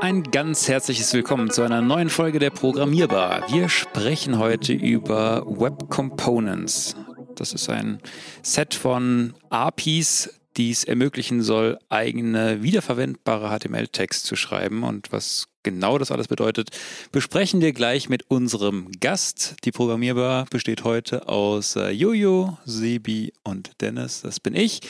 [0.00, 3.50] Ein ganz herzliches Willkommen zu einer neuen Folge der Programmierbar.
[3.50, 6.94] Wir sprechen heute über Web Components.
[7.34, 8.00] Das ist ein
[8.42, 14.82] Set von APIs, die es ermöglichen soll, eigene wiederverwendbare HTML-Text zu schreiben.
[14.82, 16.70] Und was genau das alles bedeutet,
[17.12, 19.56] besprechen wir gleich mit unserem Gast.
[19.64, 24.22] Die Programmierbar besteht heute aus äh, Jojo, Sebi und Dennis.
[24.22, 24.80] Das bin ich.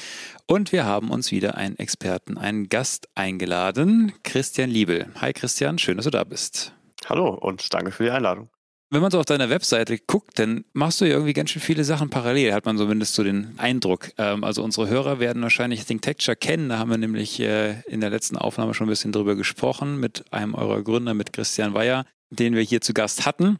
[0.46, 5.06] Und wir haben uns wieder einen Experten, einen Gast eingeladen, Christian Liebel.
[5.20, 6.72] Hi Christian, schön, dass du da bist.
[7.06, 8.48] Hallo und danke für die Einladung.
[8.90, 11.84] Wenn man so auf deiner Webseite guckt, dann machst du ja irgendwie ganz schön viele
[11.84, 14.12] Sachen parallel, hat man zumindest so den Eindruck.
[14.16, 16.70] Ähm, also unsere Hörer werden wahrscheinlich Think Texture kennen.
[16.70, 20.24] Da haben wir nämlich äh, in der letzten Aufnahme schon ein bisschen drüber gesprochen mit
[20.32, 23.58] einem eurer Gründer, mit Christian Weyer, den wir hier zu Gast hatten.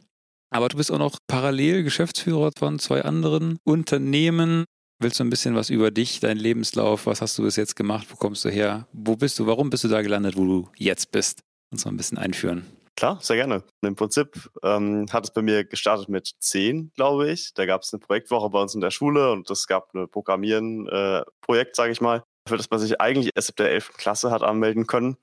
[0.51, 4.65] Aber du bist auch noch parallel Geschäftsführer von zwei anderen Unternehmen.
[4.99, 8.07] Willst du ein bisschen was über dich, deinen Lebenslauf, was hast du bis jetzt gemacht,
[8.11, 11.13] wo kommst du her, wo bist du, warum bist du da gelandet, wo du jetzt
[11.13, 11.41] bist?
[11.71, 12.65] Uns mal ein bisschen einführen.
[12.99, 13.63] Klar, sehr gerne.
[13.83, 17.55] Im Prinzip ähm, hat es bei mir gestartet mit zehn, glaube ich.
[17.55, 21.71] Da gab es eine Projektwoche bei uns in der Schule und es gab ein Programmieren-Projekt,
[21.71, 23.93] äh, sage ich mal, für das man sich eigentlich erst ab der 11.
[23.99, 25.17] Klasse hat anmelden können.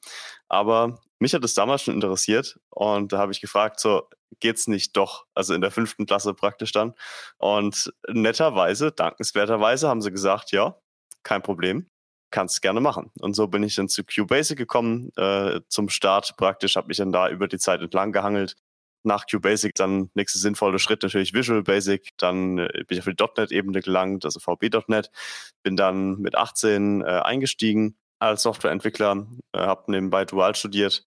[0.47, 4.07] Aber mich hat es damals schon interessiert und da habe ich gefragt, so
[4.39, 6.93] geht's nicht doch, also in der fünften Klasse praktisch dann.
[7.39, 10.79] Und netterweise, dankenswerterweise haben sie gesagt, ja,
[11.23, 11.89] kein Problem
[12.35, 13.11] kannst gerne machen.
[13.21, 16.35] Und so bin ich dann zu QBasic gekommen, äh, zum Start.
[16.35, 18.57] Praktisch, habe mich dann da über die Zeit entlang gehangelt.
[19.03, 23.23] Nach QBasic dann nächste sinnvolle Schritt natürlich Visual Basic, dann äh, bin ich auf die
[23.37, 25.11] .NET-Ebene gelangt, also VB.NET,
[25.63, 31.05] bin dann mit 18 äh, eingestiegen als Softwareentwickler, äh, habe nebenbei dual studiert,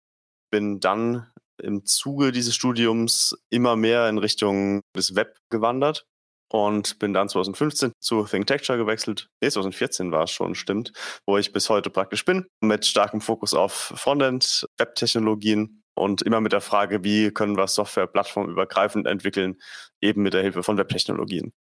[0.49, 1.27] bin dann
[1.61, 6.05] im Zuge dieses Studiums immer mehr in Richtung des Web gewandert
[6.49, 9.29] und bin dann 2015 zu ThinkTexture gewechselt.
[9.41, 10.93] Nee, 2014 war es schon, stimmt,
[11.25, 16.53] wo ich bis heute praktisch bin, mit starkem Fokus auf Frontend, Web-Technologien und immer mit
[16.53, 19.57] der Frage, wie können wir Software plattformübergreifend entwickeln,
[20.01, 21.53] eben mit der Hilfe von Web-Technologien.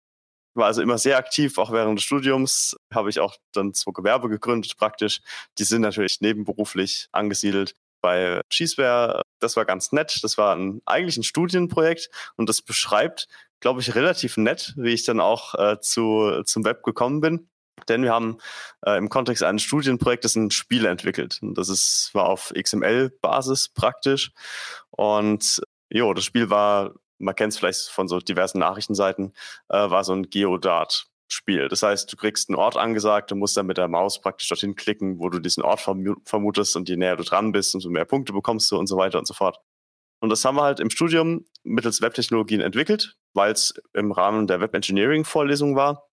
[0.57, 4.29] War also immer sehr aktiv, auch während des Studiums habe ich auch dann zwei Gewerbe
[4.29, 5.21] gegründet praktisch.
[5.59, 9.23] Die sind natürlich nebenberuflich angesiedelt bei Cheeseware.
[9.41, 10.21] Das war ganz nett.
[10.23, 13.27] Das war ein, eigentlich ein Studienprojekt und das beschreibt,
[13.65, 17.49] glaube ich, relativ nett, wie ich dann auch äh, zu, zum Web gekommen bin.
[17.89, 18.37] Denn wir haben
[18.85, 21.39] äh, im Kontext eines Studienprojektes ein Spiel entwickelt.
[21.41, 24.33] Und das ist, war auf XML-Basis praktisch.
[24.91, 29.33] Und jo, das Spiel war, man kennt es vielleicht von so diversen Nachrichtenseiten,
[29.71, 31.07] äh, war so ein Geodart.
[31.27, 31.69] Spiel.
[31.69, 34.77] Das heißt, du kriegst einen Ort angesagt, du musst dann mit der Maus praktisch dorthin
[34.77, 38.35] klicken, wo du diesen Ort vermutest und je näher du dran bist, umso mehr Punkte
[38.35, 39.59] bekommst du und so weiter und so fort.
[40.21, 44.61] Und das haben wir halt im Studium mittels Webtechnologien entwickelt, weil es im Rahmen der
[44.61, 46.09] Web Engineering Vorlesung war.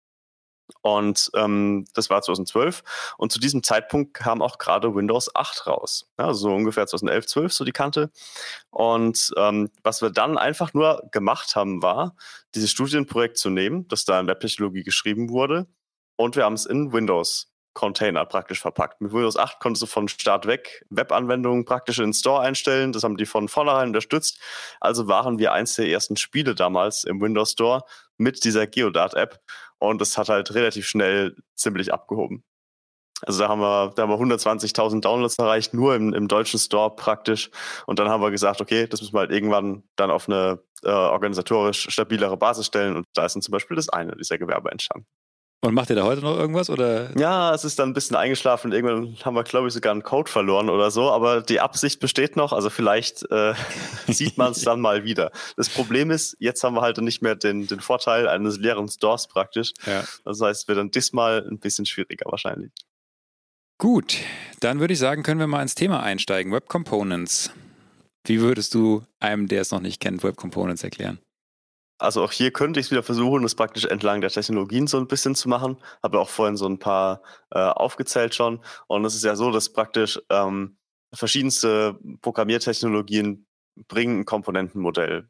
[0.82, 2.84] Und ähm, das war 2012.
[3.18, 6.10] Und zu diesem Zeitpunkt kam auch gerade Windows 8 raus.
[6.18, 8.12] Ja, so ungefähr 2011, 12 so die Kante.
[8.70, 12.16] Und ähm, was wir dann einfach nur gemacht haben, war,
[12.56, 15.68] dieses Studienprojekt zu nehmen, das da in Webtechnologie geschrieben wurde.
[16.16, 19.02] Und wir haben es in Windows Container praktisch verpackt.
[19.02, 22.92] Mit Windows 8 konntest du von Start weg Webanwendungen praktisch in den Store einstellen.
[22.92, 24.40] Das haben die von vornherein unterstützt.
[24.80, 27.84] Also waren wir eins der ersten Spiele damals im Windows Store
[28.18, 29.40] mit dieser Geodart-App.
[29.80, 32.44] Und das hat halt relativ schnell ziemlich abgehoben.
[33.24, 36.96] Also da haben wir, da haben wir 120.000 Downloads erreicht, nur im, im deutschen Store
[36.96, 37.52] praktisch.
[37.86, 40.90] Und dann haben wir gesagt, okay, das müssen wir halt irgendwann dann auf eine äh,
[40.90, 42.96] organisatorisch stabilere Basis stellen.
[42.96, 45.06] Und da ist dann zum Beispiel das eine dieser Gewerbe entstanden.
[45.64, 46.72] Und macht ihr da heute noch irgendwas?
[46.72, 47.16] Oder?
[47.20, 48.72] Ja, es ist dann ein bisschen eingeschlafen.
[48.72, 51.12] Irgendwann haben wir, glaube ich, sogar einen Code verloren oder so.
[51.12, 52.52] Aber die Absicht besteht noch.
[52.52, 53.54] Also vielleicht äh,
[54.08, 55.32] sieht man es dann mal wieder.
[55.58, 59.28] Das Problem ist, jetzt haben wir halt nicht mehr den, den Vorteil eines leeren Stores
[59.28, 59.74] praktisch.
[59.86, 60.04] Ja.
[60.26, 62.72] Das heißt, es wird dann diesmal ein bisschen schwieriger wahrscheinlich.
[63.78, 64.18] Gut,
[64.62, 66.52] dann würde ich sagen, können wir mal ins Thema einsteigen.
[66.52, 67.52] Web Components.
[68.26, 71.20] Wie würdest du einem, der es noch nicht kennt, Web Components erklären?
[72.02, 75.08] Also auch hier könnte ich es wieder versuchen, das praktisch entlang der Technologien so ein
[75.08, 75.78] bisschen zu machen.
[76.02, 78.60] Habe auch vorhin so ein paar äh, aufgezählt schon.
[78.88, 80.78] Und es ist ja so, dass praktisch ähm,
[81.14, 83.46] verschiedenste Programmiertechnologien
[83.88, 85.30] bringen ein Komponentenmodell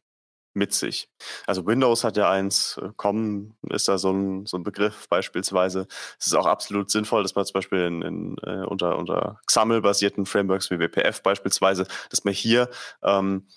[0.53, 1.09] mit sich.
[1.47, 5.87] Also Windows hat ja eins, äh, COM ist da so ein, so ein Begriff beispielsweise.
[6.19, 10.25] Es ist auch absolut sinnvoll, dass man zum Beispiel in, in, äh, unter, unter XAML-basierten
[10.25, 12.69] Frameworks wie WPF beispielsweise, dass man hier
[13.03, 13.47] ähm,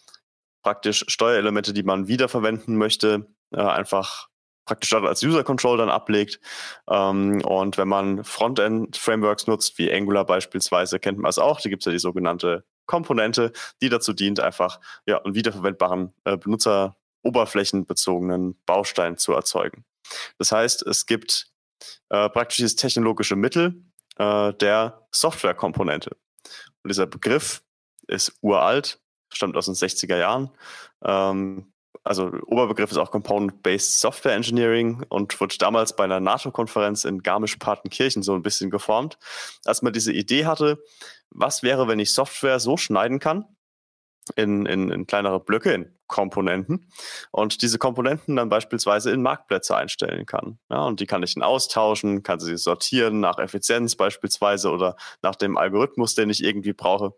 [0.65, 4.29] praktisch Steuerelemente, die man wiederverwenden möchte, äh, einfach
[4.65, 6.41] praktisch als User Control dann ablegt.
[6.89, 11.61] Ähm, und wenn man Frontend-Frameworks nutzt, wie Angular beispielsweise, kennt man es auch.
[11.61, 16.37] Da gibt es ja die sogenannte Komponente, die dazu dient, einfach ja, einen wiederverwendbaren, äh,
[16.37, 19.87] benutzeroberflächenbezogenen Baustein zu erzeugen.
[20.39, 21.49] Das heißt, es gibt
[22.09, 23.83] äh, praktisch dieses technologische Mittel
[24.17, 26.17] äh, der Softwarekomponente.
[26.83, 27.63] Und dieser Begriff
[28.07, 29.01] ist uralt,
[29.35, 30.51] stammt aus den 60er Jahren.
[31.05, 31.73] Ähm,
[32.03, 38.23] also Oberbegriff ist auch Component-Based Software Engineering und wurde damals bei einer NATO-Konferenz in Garmisch-Partenkirchen
[38.23, 39.19] so ein bisschen geformt,
[39.65, 40.83] als man diese Idee hatte,
[41.31, 43.47] was wäre, wenn ich Software so schneiden kann,
[44.37, 46.87] in, in, in kleinere Blöcke, in Komponenten
[47.31, 50.59] und diese Komponenten dann beispielsweise in Marktplätze einstellen kann.
[50.71, 55.35] Ja, und die kann ich dann austauschen, kann sie sortieren nach Effizienz beispielsweise oder nach
[55.35, 57.15] dem Algorithmus, den ich irgendwie brauche.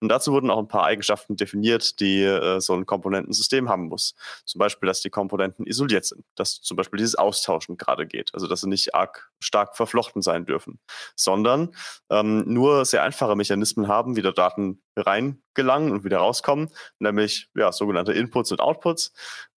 [0.00, 4.14] Und dazu wurden auch ein paar Eigenschaften definiert, die äh, so ein Komponentensystem haben muss.
[4.44, 8.46] Zum Beispiel, dass die Komponenten isoliert sind, dass zum Beispiel dieses Austauschen gerade geht, also
[8.46, 10.78] dass sie nicht arg stark verflochten sein dürfen,
[11.16, 11.74] sondern
[12.10, 17.72] ähm, nur sehr einfache Mechanismen haben, wie da Daten reingelangen und wieder rauskommen, nämlich ja,
[17.72, 19.12] sogenannte Inputs und Outputs.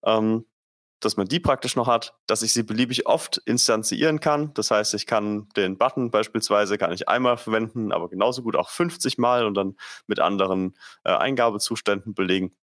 [0.05, 0.45] Ähm,
[1.05, 4.53] dass man die praktisch noch hat, dass ich sie beliebig oft instanzieren kann.
[4.53, 8.69] Das heißt, ich kann den Button beispielsweise kann ich einmal verwenden, aber genauso gut auch
[8.69, 9.75] 50 Mal und dann
[10.07, 12.55] mit anderen äh, Eingabezuständen belegen.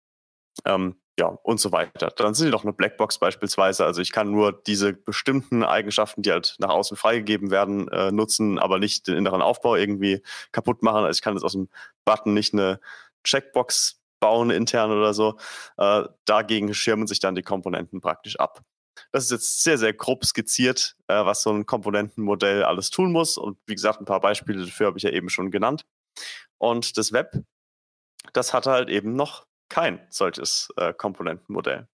[0.66, 2.12] Ähm, ja, und so weiter.
[2.16, 3.86] Dann sind die noch eine Blackbox beispielsweise.
[3.86, 8.58] Also ich kann nur diese bestimmten Eigenschaften, die halt nach außen freigegeben werden, äh, nutzen,
[8.58, 11.04] aber nicht den inneren Aufbau irgendwie kaputt machen.
[11.04, 11.68] Also ich kann jetzt aus dem
[12.06, 12.80] Button nicht eine
[13.26, 15.38] Checkbox bauen intern oder so.
[15.78, 18.62] Äh, dagegen schirmen sich dann die Komponenten praktisch ab.
[19.12, 23.38] Das ist jetzt sehr, sehr grob skizziert, äh, was so ein Komponentenmodell alles tun muss.
[23.38, 25.86] Und wie gesagt, ein paar Beispiele dafür habe ich ja eben schon genannt.
[26.58, 27.44] Und das Web,
[28.34, 31.88] das hat halt eben noch kein solches äh, Komponentenmodell.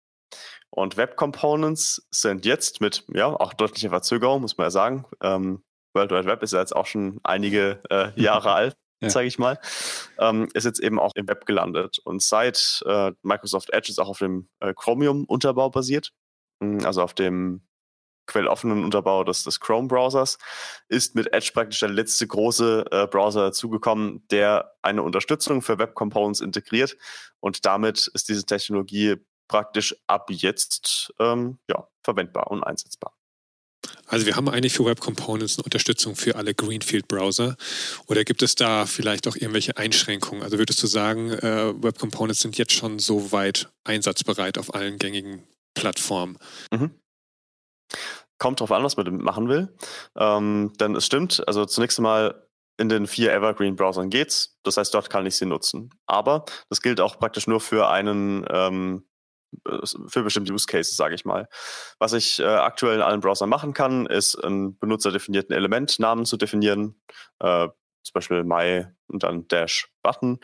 [0.70, 5.06] Und Web Components sind jetzt mit, ja, auch deutlicher Verzögerung, muss man ja sagen.
[5.22, 5.64] Ähm,
[5.94, 8.76] World Wide Web ist ja jetzt auch schon einige äh, Jahre alt
[9.06, 9.12] ja.
[9.12, 9.60] sage ich mal,
[10.20, 12.00] ähm, ist jetzt eben auch im Web gelandet.
[12.04, 16.12] Und seit äh, Microsoft Edge ist auch auf dem äh, Chromium-Unterbau basiert,
[16.62, 17.62] hm, also auf dem
[18.28, 20.38] quelloffenen Unterbau des, des Chrome-Browsers,
[20.88, 25.94] ist mit Edge praktisch der letzte große äh, Browser dazugekommen, der eine Unterstützung für Web
[25.94, 26.98] Components integriert.
[27.40, 29.16] Und damit ist diese Technologie
[29.48, 33.15] praktisch ab jetzt ähm, ja, verwendbar und einsetzbar.
[34.08, 37.56] Also wir haben eigentlich für Web Components eine Unterstützung für alle Greenfield-Browser.
[38.08, 40.44] Oder gibt es da vielleicht auch irgendwelche Einschränkungen?
[40.44, 44.98] Also würdest du sagen, äh, Web Components sind jetzt schon so weit einsatzbereit auf allen
[44.98, 45.44] gängigen
[45.74, 46.38] Plattformen?
[46.72, 46.92] Mhm.
[48.38, 49.74] Kommt drauf an, was man damit machen will.
[50.18, 52.46] Ähm, denn es stimmt, also zunächst einmal
[52.78, 54.58] in den vier Evergreen-Browsern geht's.
[54.64, 55.92] Das heißt, dort kann ich sie nutzen.
[56.06, 59.06] Aber das gilt auch praktisch nur für einen ähm,
[60.08, 61.48] für bestimmte Use Cases, sage ich mal.
[62.00, 67.02] Was ich äh, aktuell in allen Browsern machen kann, ist einen benutzerdefinierten Elementnamen zu definieren,
[67.40, 67.68] äh,
[68.04, 70.40] zum Beispiel my und dann dash button.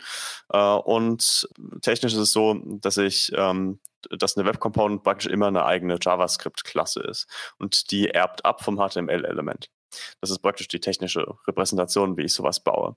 [0.51, 1.47] Äh, und
[1.81, 3.79] technisch ist es so, dass ich ähm,
[4.09, 7.27] dass eine Web Component praktisch immer eine eigene JavaScript-Klasse ist
[7.59, 9.69] und die erbt ab vom HTML-Element.
[10.19, 12.95] Das ist praktisch die technische Repräsentation, wie ich sowas baue.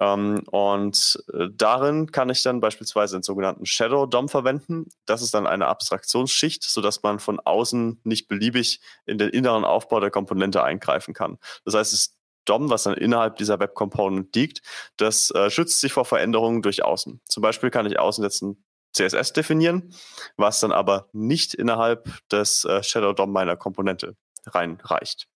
[0.00, 4.86] Ähm, und äh, darin kann ich dann beispielsweise den sogenannten Shadow DOM verwenden.
[5.06, 10.00] Das ist dann eine Abstraktionsschicht, sodass man von außen nicht beliebig in den inneren Aufbau
[10.00, 11.38] der Komponente eingreifen kann.
[11.64, 14.62] Das heißt, es DOM, was dann innerhalb dieser Web Component liegt,
[14.96, 17.20] das äh, schützt sich vor Veränderungen durch außen.
[17.28, 19.94] Zum Beispiel kann ich außen jetzt ein CSS definieren,
[20.36, 25.28] was dann aber nicht innerhalb des äh, Shadow DOM meiner Komponente reinreicht.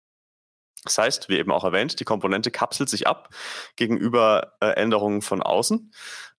[0.84, 3.34] Das heißt, wie eben auch erwähnt, die Komponente kapselt sich ab
[3.76, 5.92] gegenüber äh, Änderungen von außen.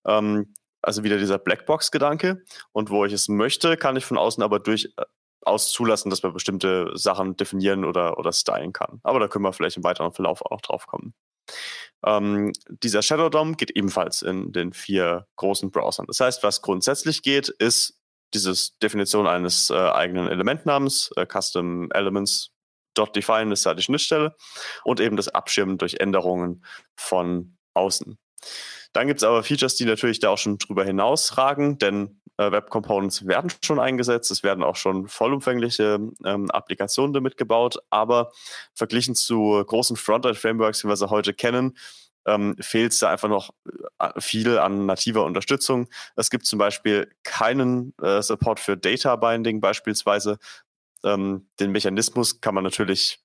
[0.06, 2.44] Ähm, also wieder dieser Blackbox-Gedanke.
[2.72, 6.90] Und wo ich es möchte, kann ich von außen aber durchaus zulassen, dass man bestimmte
[6.94, 9.00] Sachen definieren oder, oder stylen kann.
[9.04, 11.14] Aber da können wir vielleicht im weiteren Verlauf auch drauf kommen.
[12.04, 16.06] Ähm, dieser Shadow DOM geht ebenfalls in den vier großen Browsern.
[16.06, 18.00] Das heißt, was grundsätzlich geht, ist
[18.34, 22.51] diese Definition eines äh, eigenen Elementnamens, äh, Custom Elements
[22.96, 24.36] .define ist da die Schnittstelle
[24.84, 26.64] und eben das Abschirmen durch Änderungen
[26.96, 28.18] von außen.
[28.92, 32.70] Dann gibt es aber Features, die natürlich da auch schon drüber hinausragen, denn äh, Web
[32.70, 38.32] Components werden schon eingesetzt, es werden auch schon vollumfängliche ähm, Applikationen damit gebaut, aber
[38.74, 41.76] verglichen zu großen Frontend-Frameworks, wie wir sie heute kennen,
[42.26, 43.50] ähm, fehlt es da einfach noch
[43.98, 45.88] äh, viel an nativer Unterstützung.
[46.16, 50.38] Es gibt zum Beispiel keinen äh, Support für Data Binding beispielsweise,
[51.04, 53.20] ähm, den Mechanismus kann man natürlich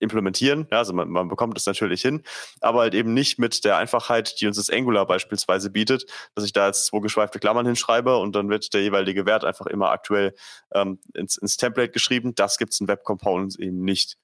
[0.00, 0.66] implementieren.
[0.70, 2.22] Ja, also man, man bekommt es natürlich hin,
[2.60, 6.52] aber halt eben nicht mit der Einfachheit, die uns das Angular beispielsweise bietet, dass ich
[6.52, 10.34] da jetzt zwei geschweifte Klammern hinschreibe und dann wird der jeweilige Wert einfach immer aktuell
[10.72, 12.34] ähm, ins, ins Template geschrieben.
[12.34, 14.16] Das gibt es in Web Components eben nicht.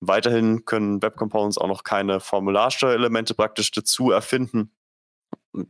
[0.00, 4.72] Weiterhin können Web Components auch noch keine Formularsteuerelemente praktisch dazu erfinden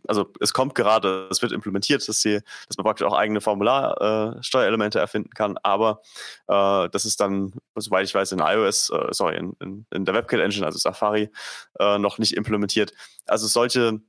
[0.06, 4.98] also es kommt gerade, es wird implementiert, dass, sie, dass man praktisch auch eigene Formularsteuerelemente
[4.98, 6.02] äh, erfinden kann, aber
[6.48, 10.14] äh, das ist dann, soweit ich weiß, in iOS, äh, sorry, in, in, in der
[10.14, 11.30] WebKit Engine, also Safari,
[11.78, 12.92] äh, noch nicht implementiert.
[13.26, 14.00] Also solche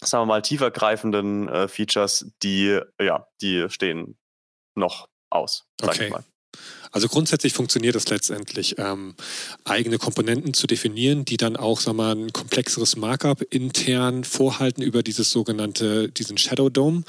[0.00, 4.16] sagen wir mal, tiefergreifenden äh, Features, die, ja, die stehen
[4.74, 6.04] noch aus, sag okay.
[6.06, 6.24] ich mal.
[6.92, 9.14] Also grundsätzlich funktioniert es letztendlich, ähm,
[9.64, 15.02] eigene Komponenten zu definieren, die dann auch sag mal, ein komplexeres Markup intern vorhalten über
[15.02, 17.02] dieses sogenannte, diesen Shadow Dome.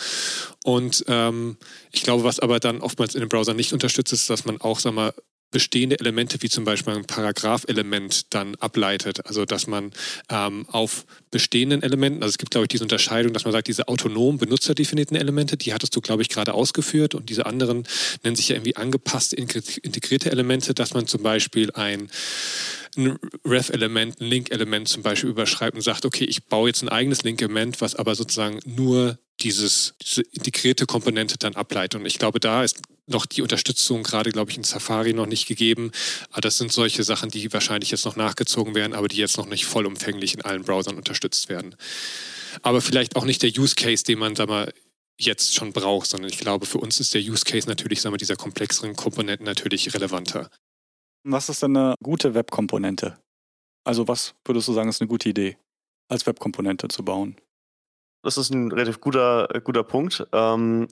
[0.64, 1.58] Und ähm,
[1.92, 4.80] ich glaube, was aber dann oftmals in dem Browser nicht unterstützt, ist, dass man auch
[4.80, 5.14] sag mal,
[5.52, 9.26] bestehende Elemente wie zum Beispiel ein Paragraph-Element dann ableitet.
[9.26, 9.92] Also dass man
[10.30, 13.88] ähm, auf bestehenden Elementen, also es gibt glaube ich diese Unterscheidung, dass man sagt, diese
[13.88, 17.88] autonom benutzerdefinierten Elemente, die hattest du glaube ich gerade ausgeführt und diese anderen
[18.24, 22.10] nennen sich ja irgendwie angepasste integrierte Elemente, dass man zum Beispiel ein
[22.98, 27.24] ein Ref-Element, ein Link-Element zum Beispiel überschreibt und sagt, okay, ich baue jetzt ein eigenes
[27.24, 32.00] Link-Element, was aber sozusagen nur dieses, diese integrierte Komponente dann ableitet.
[32.00, 35.48] Und ich glaube, da ist noch die Unterstützung gerade, glaube ich, in Safari noch nicht
[35.48, 35.92] gegeben.
[36.32, 39.48] Aber das sind solche Sachen, die wahrscheinlich jetzt noch nachgezogen werden, aber die jetzt noch
[39.48, 41.76] nicht vollumfänglich in allen Browsern unterstützt werden.
[42.62, 44.74] Aber vielleicht auch nicht der Use Case, den man, sag mal,
[45.20, 48.18] jetzt schon braucht, sondern ich glaube, für uns ist der Use Case natürlich, sagen wir,
[48.18, 50.50] dieser komplexeren Komponenten natürlich relevanter.
[51.24, 53.20] Was ist denn eine gute Webkomponente?
[53.84, 55.58] Also was würdest du sagen, ist eine gute Idee,
[56.08, 57.36] als Webkomponente zu bauen?
[58.24, 60.88] Das ist ein relativ guter, guter Punkt, ähm,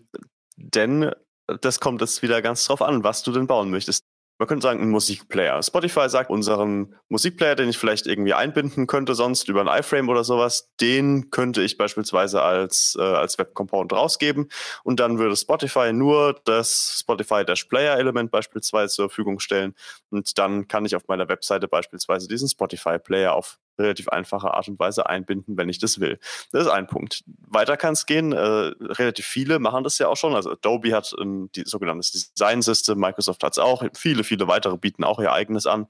[0.56, 1.12] denn
[1.62, 4.04] das kommt jetzt wieder ganz drauf an, was du denn bauen möchtest.
[4.40, 5.64] Man könnte sagen, ein Musikplayer.
[5.64, 10.24] Spotify sagt, unseren Musikplayer, den ich vielleicht irgendwie einbinden könnte, sonst über ein iFrame oder
[10.24, 14.50] sowas, den könnte ich beispielsweise als, äh, als Web Component rausgeben.
[14.84, 19.74] Und dann würde Spotify nur das Spotify Dash Player Element beispielsweise zur Verfügung stellen.
[20.12, 24.68] Und dann kann ich auf meiner Webseite beispielsweise diesen Spotify Player auf relativ einfache Art
[24.68, 26.20] und Weise einbinden, wenn ich das will.
[26.52, 27.24] Das ist ein Punkt.
[27.48, 28.32] Weiter kann es gehen.
[28.34, 30.36] Äh, relativ viele machen das ja auch schon.
[30.36, 33.84] Also Adobe hat ein die, sogenanntes Design System, Microsoft hat es auch.
[33.96, 35.88] Viele, viele weitere bieten auch ihr eigenes an,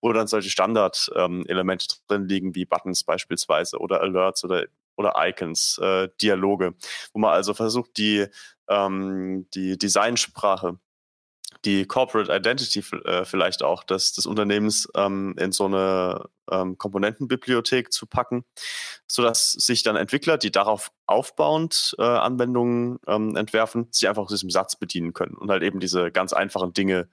[0.00, 4.66] wo dann solche Standard-Elemente ähm, drin liegen, wie Buttons beispielsweise oder Alerts oder,
[4.96, 6.74] oder Icons, äh, Dialoge,
[7.12, 8.26] wo man also versucht, die,
[8.68, 10.78] ähm, die Designsprache
[11.64, 17.92] die Corporate Identity äh, vielleicht auch des, des Unternehmens ähm, in so eine ähm, Komponentenbibliothek
[17.92, 18.44] zu packen,
[19.08, 24.50] sodass sich dann Entwickler, die darauf aufbauend äh, Anwendungen ähm, entwerfen, sich einfach aus diesem
[24.50, 27.08] Satz bedienen können und halt eben diese ganz einfachen Dinge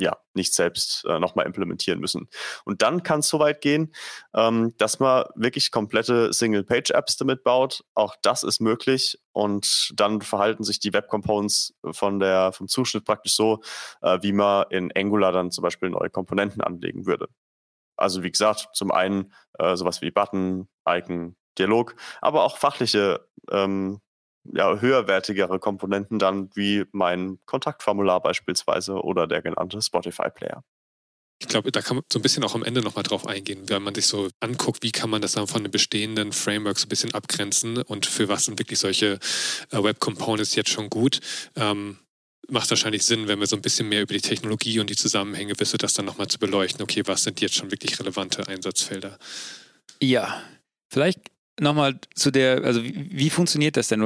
[0.00, 2.28] ja, nicht selbst äh, nochmal implementieren müssen.
[2.64, 3.94] Und dann kann es so weit gehen,
[4.34, 7.84] ähm, dass man wirklich komplette Single-Page-Apps damit baut.
[7.94, 9.18] Auch das ist möglich.
[9.32, 13.60] Und dann verhalten sich die Web-Components von der, vom Zuschnitt praktisch so,
[14.00, 17.28] äh, wie man in Angular dann zum Beispiel neue Komponenten anlegen würde.
[17.96, 24.00] Also wie gesagt, zum einen äh, sowas wie Button, Icon, Dialog, aber auch fachliche ähm,
[24.44, 30.62] ja, höherwertigere Komponenten dann wie mein Kontaktformular beispielsweise oder der genannte Spotify-Player.
[31.42, 33.82] Ich glaube, da kann man so ein bisschen auch am Ende nochmal drauf eingehen, wenn
[33.82, 37.14] man sich so anguckt, wie kann man das dann von den bestehenden Frameworks ein bisschen
[37.14, 39.18] abgrenzen und für was sind wirklich solche
[39.70, 41.20] äh, Web Components jetzt schon gut.
[41.56, 41.98] Ähm,
[42.48, 45.58] macht wahrscheinlich Sinn, wenn wir so ein bisschen mehr über die Technologie und die Zusammenhänge
[45.58, 46.82] wissen, das dann nochmal zu beleuchten.
[46.82, 49.18] Okay, was sind jetzt schon wirklich relevante Einsatzfelder?
[50.02, 50.42] Ja,
[50.88, 51.20] vielleicht
[51.60, 54.00] nochmal zu der, also wie, wie funktioniert das denn?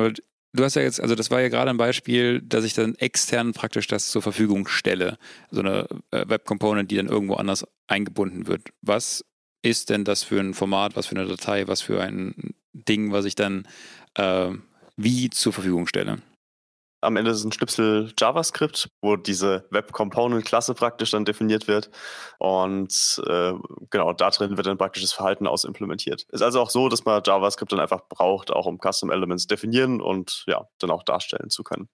[0.54, 3.52] du hast ja jetzt, also das war ja gerade ein Beispiel, dass ich dann extern
[3.52, 5.18] praktisch das zur Verfügung stelle.
[5.50, 8.68] So eine äh, Web Component, die dann irgendwo anders eingebunden wird.
[8.80, 9.24] Was
[9.62, 13.24] ist denn das für ein Format, was für eine Datei, was für ein Ding, was
[13.24, 13.66] ich dann
[14.14, 14.50] äh,
[14.96, 16.18] wie zur Verfügung stelle?
[17.04, 21.90] Am Ende ist ein Schnipsel JavaScript, wo diese Web Component Klasse praktisch dann definiert wird.
[22.38, 23.52] Und äh,
[23.90, 26.24] genau, da drin wird dann praktisch das Verhalten ausimplementiert.
[26.30, 30.00] Ist also auch so, dass man JavaScript dann einfach braucht, auch um Custom Elements definieren
[30.00, 31.88] und ja, dann auch darstellen zu können.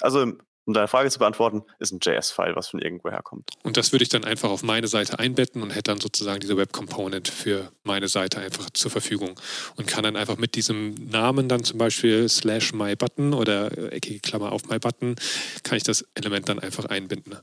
[0.00, 0.32] Also
[0.66, 3.50] um deine Frage zu beantworten, ist ein JS-File, was von irgendwo herkommt.
[3.62, 6.56] Und das würde ich dann einfach auf meine Seite einbetten und hätte dann sozusagen diese
[6.56, 9.38] Web Component für meine Seite einfach zur Verfügung
[9.76, 13.96] und kann dann einfach mit diesem Namen dann zum Beispiel slash my button oder äh,
[13.96, 15.14] eckige Klammer auf my button,
[15.62, 17.38] kann ich das Element dann einfach einbinden.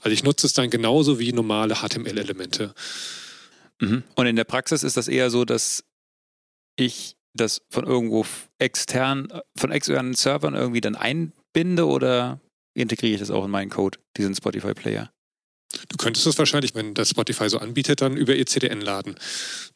[0.00, 2.74] Also ich nutze es dann genauso wie normale HTML-Elemente.
[3.78, 4.04] Mhm.
[4.14, 5.84] Und in der Praxis ist das eher so, dass
[6.76, 8.24] ich das von irgendwo
[8.58, 12.40] extern, von externen Servern irgendwie dann einbinde oder
[12.74, 15.10] integriere ich das auch in meinen Code, diesen Spotify-Player.
[15.88, 19.16] Du könntest es wahrscheinlich, wenn das Spotify so anbietet, dann über ihr CDN laden.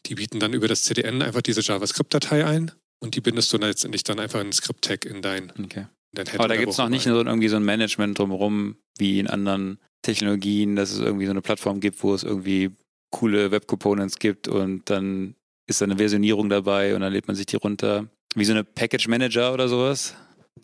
[0.06, 3.68] Die bieten dann über das CDN einfach diese JavaScript-Datei ein und die bindest du dann
[3.68, 5.80] letztendlich dann einfach in Script-Tag in dein, okay.
[5.80, 6.40] in dein Header.
[6.40, 9.78] Aber da gibt es noch nicht so irgendwie so ein Management drumherum, wie in anderen
[10.02, 12.70] Technologien, dass es irgendwie so eine Plattform gibt, wo es irgendwie
[13.10, 15.34] coole Web-Components gibt und dann
[15.66, 18.08] ist da eine Versionierung dabei und dann lädt man sich die runter.
[18.34, 20.14] Wie so eine Package Manager oder sowas?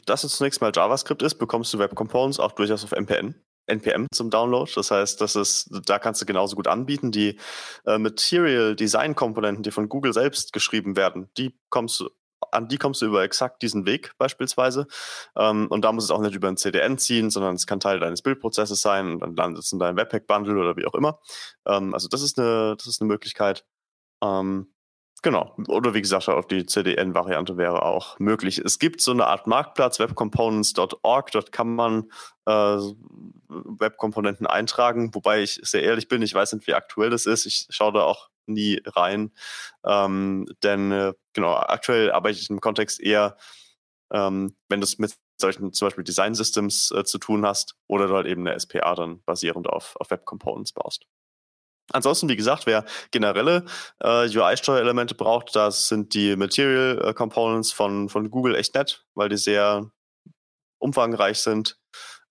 [0.07, 3.35] Dass es zunächst mal JavaScript ist, bekommst du Web Components auch durchaus auf NPN.
[3.67, 4.71] NPM zum Download.
[4.75, 7.13] Das heißt, das ist, da kannst du genauso gut anbieten.
[7.13, 7.39] Die
[7.87, 12.11] äh, Material Design Komponenten, die von Google selbst geschrieben werden, die kommst du
[12.51, 14.87] an die kommst du über exakt diesen Weg beispielsweise.
[15.37, 18.01] Ähm, und da muss es auch nicht über ein CDN ziehen, sondern es kann Teil
[18.01, 21.21] deines Bildprozesses sein und dann landet es in deinem Webpack-Bundle oder wie auch immer.
[21.67, 23.65] Ähm, also das ist eine, das ist eine Möglichkeit.
[24.23, 24.74] Ähm,
[25.25, 25.57] Genau.
[25.69, 28.59] Oder wie gesagt, auch die CDN-Variante wäre auch möglich.
[28.59, 31.31] Es gibt so eine Art Marktplatz, webcomponents.org.
[31.31, 32.11] Dort kann man
[32.45, 32.53] äh,
[33.49, 37.47] Webkomponenten eintragen, wobei ich sehr ehrlich bin, ich weiß nicht, wie aktuell das ist.
[37.47, 39.33] Ich schaue da auch nie rein.
[39.83, 43.39] Ähm, denn äh, genau, aktuell arbeite ich im Kontext eher,
[44.13, 48.09] ähm, wenn du es mit solchen zum Beispiel Design Systems äh, zu tun hast oder
[48.09, 51.07] du halt eben eine SPA dann basierend auf, auf Web Components baust.
[51.93, 53.65] Ansonsten, wie gesagt, wer generelle
[54.01, 59.29] äh, UI-Steuerelemente braucht, das sind die Material äh, Components von, von Google echt nett, weil
[59.29, 59.91] die sehr
[60.79, 61.79] umfangreich sind.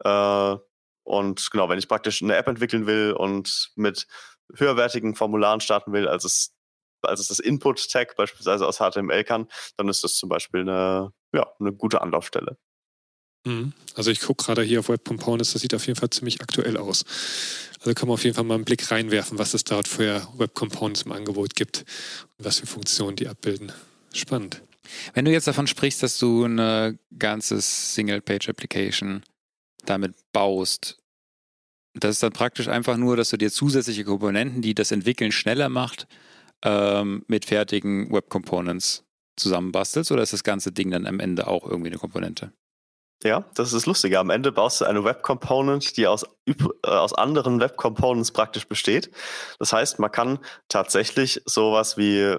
[0.03, 0.55] Äh,
[1.03, 4.07] und genau, wenn ich praktisch eine App entwickeln will und mit
[4.55, 6.55] höherwertigen Formularen starten will, als es,
[7.01, 11.48] als es das Input-Tag beispielsweise aus HTML kann, dann ist das zum Beispiel eine, ja,
[11.60, 12.57] eine gute Anlaufstelle.
[13.45, 13.74] Mhm.
[13.95, 16.77] Also ich gucke gerade hier auf Web Components, das sieht auf jeden Fall ziemlich aktuell
[16.77, 17.03] aus.
[17.83, 20.53] Also kann man auf jeden Fall mal einen Blick reinwerfen, was es dort für Web
[20.53, 21.83] Components im Angebot gibt
[22.37, 23.73] und was für Funktionen die abbilden.
[24.13, 24.61] Spannend.
[25.13, 29.23] Wenn du jetzt davon sprichst, dass du eine ganze Single-Page-Application
[29.85, 30.97] damit baust,
[31.93, 35.67] das ist dann praktisch einfach nur, dass du dir zusätzliche Komponenten, die das Entwickeln schneller
[35.67, 36.07] macht,
[36.63, 39.03] ähm, mit fertigen Web Components
[39.35, 42.53] zusammenbastelst oder ist das ganze Ding dann am Ende auch irgendwie eine Komponente?
[43.24, 44.18] Ja, das ist lustig.
[44.18, 46.53] Am Ende baust du eine Web Component, die aus, äh,
[46.84, 49.12] aus anderen Web Components praktisch besteht.
[49.60, 52.36] Das heißt, man kann tatsächlich sowas wie,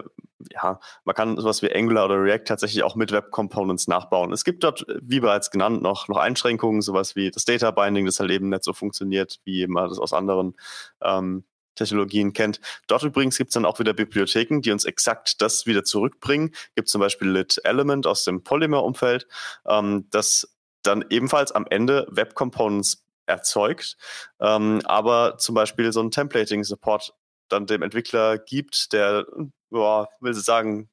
[0.53, 4.31] ja, man kann sowas wie Angular oder React tatsächlich auch mit Web Components nachbauen.
[4.33, 8.21] Es gibt dort, wie bereits genannt, noch, noch Einschränkungen, sowas wie das Data Binding, das
[8.21, 10.55] halt eben nicht so funktioniert, wie man das aus anderen
[11.03, 11.45] ähm,
[11.77, 12.61] Technologien kennt.
[12.89, 16.55] Dort übrigens gibt es dann auch wieder Bibliotheken, die uns exakt das wieder zurückbringen.
[16.77, 19.27] Gibt zum Beispiel Lit Element aus dem Polymer-Umfeld.
[19.67, 23.97] Ähm, das dann ebenfalls am Ende Web Components erzeugt,
[24.41, 27.15] ähm, aber zum Beispiel so ein Templating-Support
[27.49, 29.27] dann dem Entwickler gibt, der,
[29.71, 30.89] boah, will ich sagen,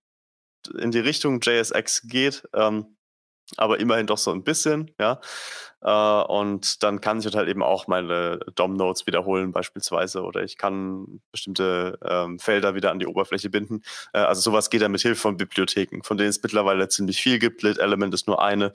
[0.77, 2.97] in die Richtung JSX geht, ähm,
[3.57, 5.19] aber immerhin doch so ein bisschen, ja.
[5.83, 11.21] Äh, und dann kann ich halt eben auch meine DOM-Nodes wiederholen beispielsweise oder ich kann
[11.31, 13.81] bestimmte ähm, Felder wieder an die Oberfläche binden.
[14.13, 17.39] Äh, also sowas geht dann mit Hilfe von Bibliotheken, von denen es mittlerweile ziemlich viel
[17.39, 17.63] gibt.
[17.63, 18.73] Lit Element ist nur eine.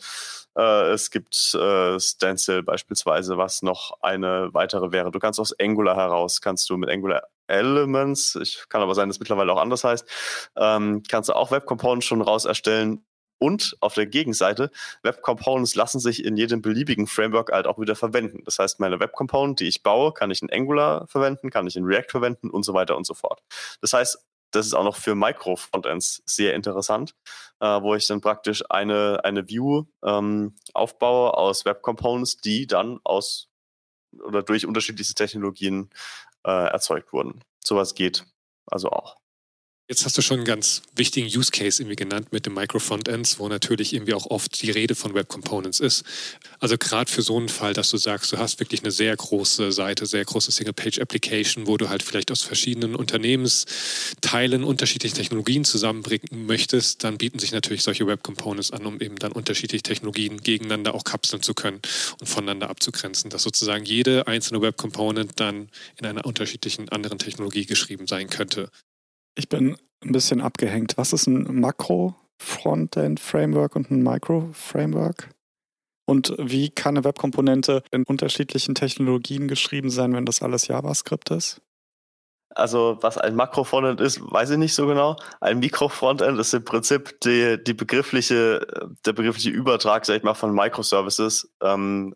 [0.57, 5.11] Äh, es gibt äh, Stencil beispielsweise, was noch eine weitere wäre.
[5.13, 9.17] Du kannst aus Angular heraus, kannst du mit Angular Elements, ich kann aber sein, dass
[9.17, 10.05] es mittlerweile auch anders heißt,
[10.57, 13.05] ähm, kannst du auch Web Components schon raus erstellen
[13.39, 14.71] und auf der Gegenseite,
[15.03, 18.43] Web Components lassen sich in jedem beliebigen Framework halt auch wieder verwenden.
[18.45, 21.77] Das heißt, meine Web Component, die ich baue, kann ich in Angular verwenden, kann ich
[21.77, 23.43] in React verwenden und so weiter und so fort.
[23.81, 24.19] Das heißt,
[24.53, 27.15] das ist auch noch für Micro-Frontends sehr interessant,
[27.61, 33.01] äh, wo ich dann praktisch eine, eine View ähm, aufbaue aus Web Components, die dann
[33.05, 33.49] aus
[34.25, 35.91] oder durch unterschiedliche Technologien
[36.45, 37.43] äh, erzeugt wurden.
[37.63, 38.25] Sowas geht
[38.67, 39.17] also auch.
[39.89, 43.49] Jetzt hast du schon einen ganz wichtigen Use Case irgendwie genannt mit dem Micro-Frontends, wo
[43.49, 46.03] natürlich irgendwie auch oft die Rede von Web Components ist.
[46.59, 49.71] Also gerade für so einen Fall, dass du sagst, du hast wirklich eine sehr große
[49.71, 57.05] Seite, sehr große Single-Page-Application, wo du halt vielleicht aus verschiedenen Unternehmensteilen unterschiedliche Technologien zusammenbringen möchtest,
[57.05, 61.05] dann bieten sich natürlich solche Web Components an, um eben dann unterschiedliche Technologien gegeneinander auch
[61.05, 61.81] kapseln zu können
[62.19, 67.67] und voneinander abzugrenzen, dass sozusagen jede einzelne Web Component dann in einer unterschiedlichen anderen Technologie
[67.67, 68.69] geschrieben sein könnte.
[69.37, 70.95] Ich bin ein bisschen abgehängt.
[70.97, 75.29] Was ist ein Makro-Frontend-Framework und ein Micro-Framework?
[76.09, 81.61] Und wie kann eine Webkomponente in unterschiedlichen Technologien geschrieben sein, wenn das alles JavaScript ist?
[82.55, 85.17] Also, was ein Makro-Frontend ist, weiß ich nicht so genau.
[85.41, 88.67] Ein Mikro-Frontend ist im Prinzip die, die begriffliche,
[89.05, 92.15] der begriffliche Übertrag, sag ich mal, von Microservices ähm,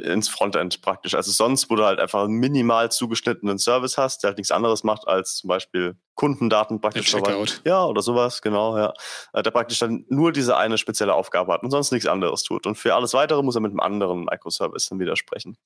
[0.00, 1.14] ins Frontend praktisch.
[1.14, 4.84] Also sonst, wo du halt einfach einen minimal zugeschnittenen Service hast, der halt nichts anderes
[4.84, 7.60] macht, als zum Beispiel Kundendaten praktisch verwalten.
[7.64, 8.92] Ja, oder sowas, genau, ja.
[9.32, 12.66] Äh, der praktisch dann nur diese eine spezielle Aufgabe hat und sonst nichts anderes tut.
[12.66, 15.56] Und für alles weitere muss er mit einem anderen Microservice dann widersprechen.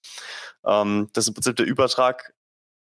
[0.64, 2.32] Ähm, das ist im Prinzip der Übertrag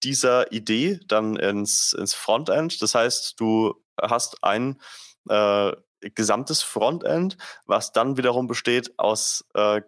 [0.02, 2.82] dieser Idee dann ins, ins Frontend.
[2.82, 4.80] Das heißt, du hast ein
[5.28, 5.72] äh,
[6.14, 9.80] gesamtes Frontend, was dann wiederum besteht aus äh,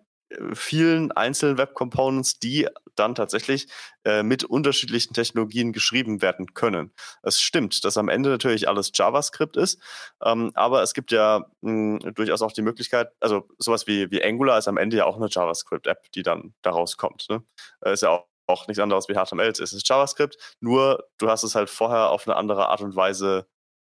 [0.52, 3.68] vielen einzelnen Web Components, die dann tatsächlich
[4.04, 6.92] äh, mit unterschiedlichen Technologien geschrieben werden können.
[7.22, 9.80] Es stimmt, dass am Ende natürlich alles JavaScript ist,
[10.22, 14.22] ähm, aber es gibt ja mh, hm, durchaus auch die Möglichkeit, also sowas wie, wie
[14.22, 17.26] Angular ist am Ende ja auch eine JavaScript-App, die dann daraus kommt.
[17.30, 17.42] Ne?
[17.82, 21.42] Äh, ist ja auch, auch nichts anderes wie HTML, es ist JavaScript, nur du hast
[21.44, 23.46] es halt vorher auf eine andere Art und Weise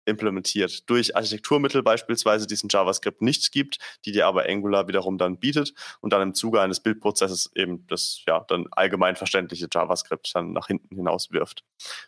[0.05, 0.89] implementiert.
[0.89, 5.39] Durch Architekturmittel beispielsweise, die es in JavaScript nicht gibt, die dir aber Angular wiederum dann
[5.39, 10.53] bietet und dann im Zuge eines Bildprozesses eben das ja dann allgemein verständliche JavaScript dann
[10.53, 11.63] nach hinten hinaus wirft.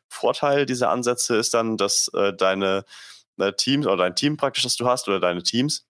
[0.08, 2.86] Vorteil dieser Ansätze ist dann, dass äh, deine
[3.38, 5.88] äh, Teams oder dein Team praktisch, das du hast oder deine Teams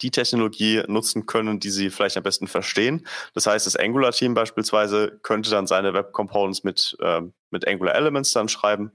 [0.00, 3.06] die Technologie nutzen können, die sie vielleicht am besten verstehen.
[3.34, 8.32] Das heißt, das Angular-Team beispielsweise könnte dann seine Web Components mit, äh, mit Angular Elements
[8.32, 8.92] dann schreiben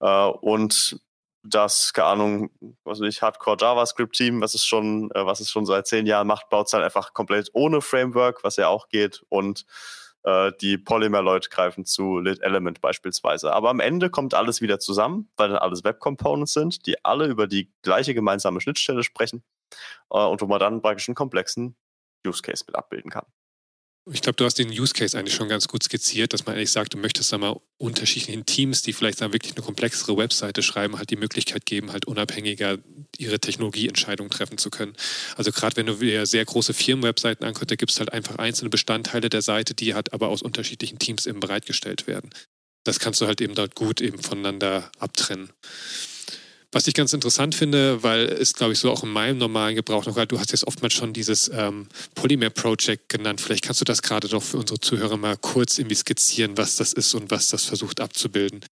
[0.00, 1.00] äh, und
[1.42, 2.50] das, keine Ahnung,
[2.84, 6.48] was ich, Hardcore JavaScript-Team, was es schon, äh, was es schon seit zehn Jahren macht,
[6.48, 9.24] baut es halt einfach komplett ohne Framework, was ja auch geht.
[9.28, 9.66] Und
[10.24, 13.52] äh, die Polymer-Leute greifen zu Lit Element beispielsweise.
[13.52, 17.46] Aber am Ende kommt alles wieder zusammen, weil dann alles Web-Components sind, die alle über
[17.46, 19.42] die gleiche gemeinsame Schnittstelle sprechen
[20.10, 21.76] äh, und wo man dann praktisch einen komplexen
[22.26, 23.26] Use Case mit abbilden kann.
[24.10, 26.72] Ich glaube, du hast den Use Case eigentlich schon ganz gut skizziert, dass man eigentlich
[26.72, 30.98] sagt, du möchtest da mal unterschiedlichen Teams, die vielleicht dann wirklich eine komplexere Webseite schreiben,
[30.98, 32.78] halt die Möglichkeit geben, halt unabhängiger
[33.16, 34.96] ihre Technologieentscheidungen treffen zu können.
[35.36, 39.28] Also gerade wenn du sehr große Firmenwebseiten anguckst, da gibt es halt einfach einzelne Bestandteile
[39.28, 42.30] der Seite, die halt aber aus unterschiedlichen Teams eben bereitgestellt werden.
[42.82, 45.50] Das kannst du halt eben dort gut eben voneinander abtrennen.
[46.72, 50.06] Was ich ganz interessant finde, weil es, glaube ich, so auch in meinem normalen Gebrauch
[50.06, 53.42] noch, du hast jetzt oftmals schon dieses ähm, Polymer Project genannt.
[53.42, 56.94] Vielleicht kannst du das gerade doch für unsere Zuhörer mal kurz irgendwie skizzieren, was das
[56.94, 58.64] ist und was das versucht abzubilden.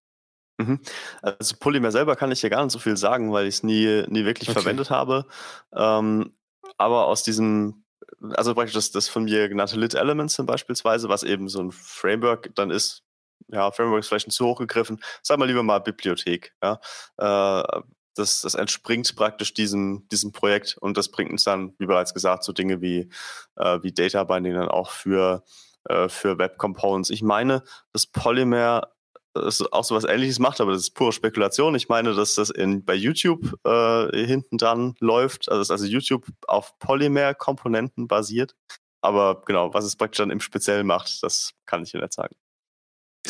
[0.57, 0.79] Mhm.
[1.21, 4.03] Also Polymer selber kann ich hier gar nicht so viel sagen, weil ich es nie,
[4.07, 4.59] nie wirklich okay.
[4.59, 5.27] verwendet habe.
[5.71, 6.33] Ähm,
[6.77, 7.83] aber aus diesem,
[8.31, 11.71] also praktisch das, das von mir genannte Lit Elements zum beispielsweise, was eben so ein
[11.71, 13.03] Framework dann ist,
[13.47, 16.53] ja, Framework ist vielleicht zu hoch gegriffen, sag mal lieber mal Bibliothek.
[16.63, 16.79] Ja?
[17.17, 17.81] Äh,
[18.15, 22.43] das, das entspringt praktisch diesem, diesem Projekt und das bringt uns dann, wie bereits gesagt,
[22.43, 23.09] so Dinge wie,
[23.55, 25.43] äh, wie Data Binding dann auch für,
[25.85, 27.09] äh, für Web Components.
[27.09, 28.91] Ich meine, das Polymer
[29.33, 31.75] das auch so was ähnliches macht, aber das ist pure Spekulation.
[31.75, 36.27] Ich meine, dass das in, bei YouTube äh, hinten dran läuft, also dass also YouTube
[36.47, 38.55] auf Polymer-Komponenten basiert.
[39.01, 42.35] Aber genau, was es praktisch dann im Speziellen macht, das kann ich Ihnen nicht sagen.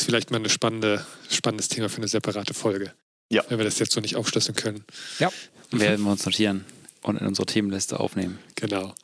[0.02, 2.92] Ist vielleicht mal ein spannende, spannendes Thema für eine separate Folge.
[3.32, 3.44] Ja.
[3.50, 4.84] Wenn wir das jetzt so nicht aufschlüsseln können.
[5.20, 5.32] Ja,
[5.70, 6.66] werden wir uns notieren
[7.04, 8.40] und in unsere Themenliste aufnehmen.
[8.56, 8.96] Genau.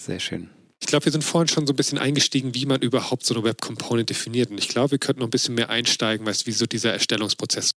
[0.00, 0.48] Sehr schön.
[0.78, 3.42] Ich glaube, wir sind vorhin schon so ein bisschen eingestiegen, wie man überhaupt so eine
[3.42, 4.52] Web Component definiert.
[4.52, 7.72] Und ich glaube, wir könnten noch ein bisschen mehr einsteigen, weißt, wie so dieser Erstellungsprozess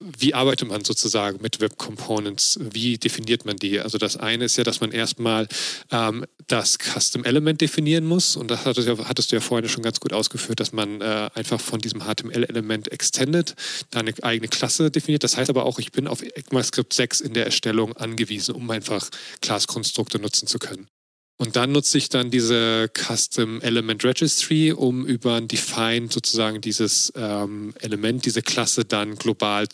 [0.00, 2.58] wie arbeitet man sozusagen mit Web Components?
[2.60, 3.80] Wie definiert man die?
[3.80, 5.46] Also das eine ist ja, dass man erstmal
[5.90, 8.34] ähm, das Custom Element definieren muss.
[8.34, 11.60] Und das hattest, hattest du ja vorhin schon ganz gut ausgeführt, dass man äh, einfach
[11.60, 13.54] von diesem HTML-Element extended
[13.90, 15.22] da eine eigene Klasse definiert.
[15.22, 19.10] Das heißt aber auch, ich bin auf ECMAScript 6 in der Erstellung angewiesen, um einfach
[19.42, 20.88] Class-Konstrukte nutzen zu können.
[21.36, 27.12] Und dann nutze ich dann diese Custom Element Registry, um über ein Define sozusagen dieses
[27.16, 29.66] ähm, Element, diese Klasse dann global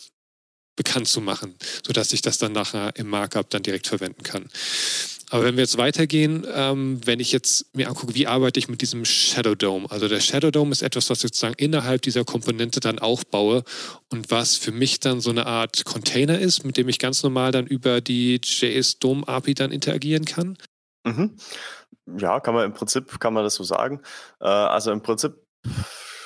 [0.77, 4.49] bekannt zu machen, sodass ich das dann nachher im Markup dann direkt verwenden kann.
[5.29, 8.81] Aber wenn wir jetzt weitergehen, ähm, wenn ich jetzt mir angucke, wie arbeite ich mit
[8.81, 9.91] diesem Shadow Dome?
[9.91, 13.63] Also der Shadow Dome ist etwas, was ich sozusagen innerhalb dieser Komponente dann aufbaue
[14.09, 17.51] und was für mich dann so eine Art Container ist, mit dem ich ganz normal
[17.51, 20.57] dann über die JS Dome API dann interagieren kann.
[21.03, 21.35] Mhm.
[22.17, 24.01] Ja, kann man im Prinzip, kann man das so sagen.
[24.39, 25.35] Äh, also im Prinzip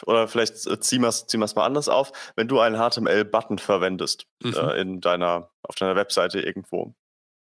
[0.05, 4.25] oder vielleicht äh, ziehen wir es ziehen mal anders auf, wenn du einen HTML-Button verwendest
[4.43, 4.53] mhm.
[4.53, 6.93] äh, in deiner, auf deiner Webseite irgendwo,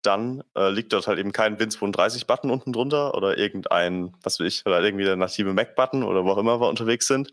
[0.01, 4.65] dann äh, liegt dort halt eben kein Win32-Button unten drunter oder irgendein, was will ich,
[4.65, 7.31] oder irgendwie der native Mac-Button oder wo auch immer wir unterwegs sind,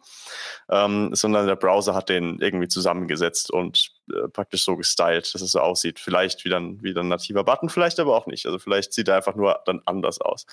[0.68, 5.52] ähm, sondern der Browser hat den irgendwie zusammengesetzt und äh, praktisch so gestylt, dass es
[5.52, 5.98] so aussieht.
[5.98, 8.46] Vielleicht wie dann, wie ein nativer Button, vielleicht aber auch nicht.
[8.46, 10.44] Also vielleicht sieht er einfach nur dann anders aus.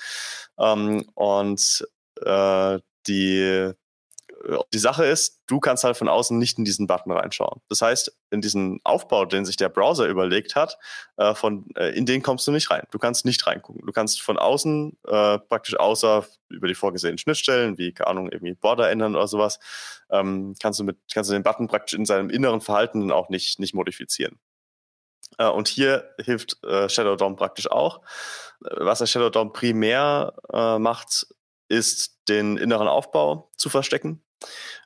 [0.58, 1.86] Ähm, und
[2.21, 3.71] äh, die
[4.73, 7.62] die Sache ist, du kannst halt von außen nicht in diesen Button reinschauen.
[7.69, 10.77] Das heißt, in diesen Aufbau, den sich der Browser überlegt hat,
[11.17, 12.84] äh, von, äh, in den kommst du nicht rein.
[12.91, 13.86] Du kannst nicht reingucken.
[13.86, 18.53] Du kannst von außen äh, praktisch außer über die vorgesehenen Schnittstellen, wie, keine Ahnung, irgendwie
[18.53, 19.60] Border ändern oder sowas,
[20.10, 23.60] ähm, kannst du mit, kannst du den Button praktisch in seinem inneren Verhalten auch nicht,
[23.60, 24.39] nicht modifizieren.
[25.38, 28.01] Äh, und hier hilft äh, Shadow DOM praktisch auch.
[28.63, 30.34] Äh, was der Shadow DOM primär
[30.79, 31.27] macht,
[31.67, 34.21] ist den inneren Aufbau zu verstecken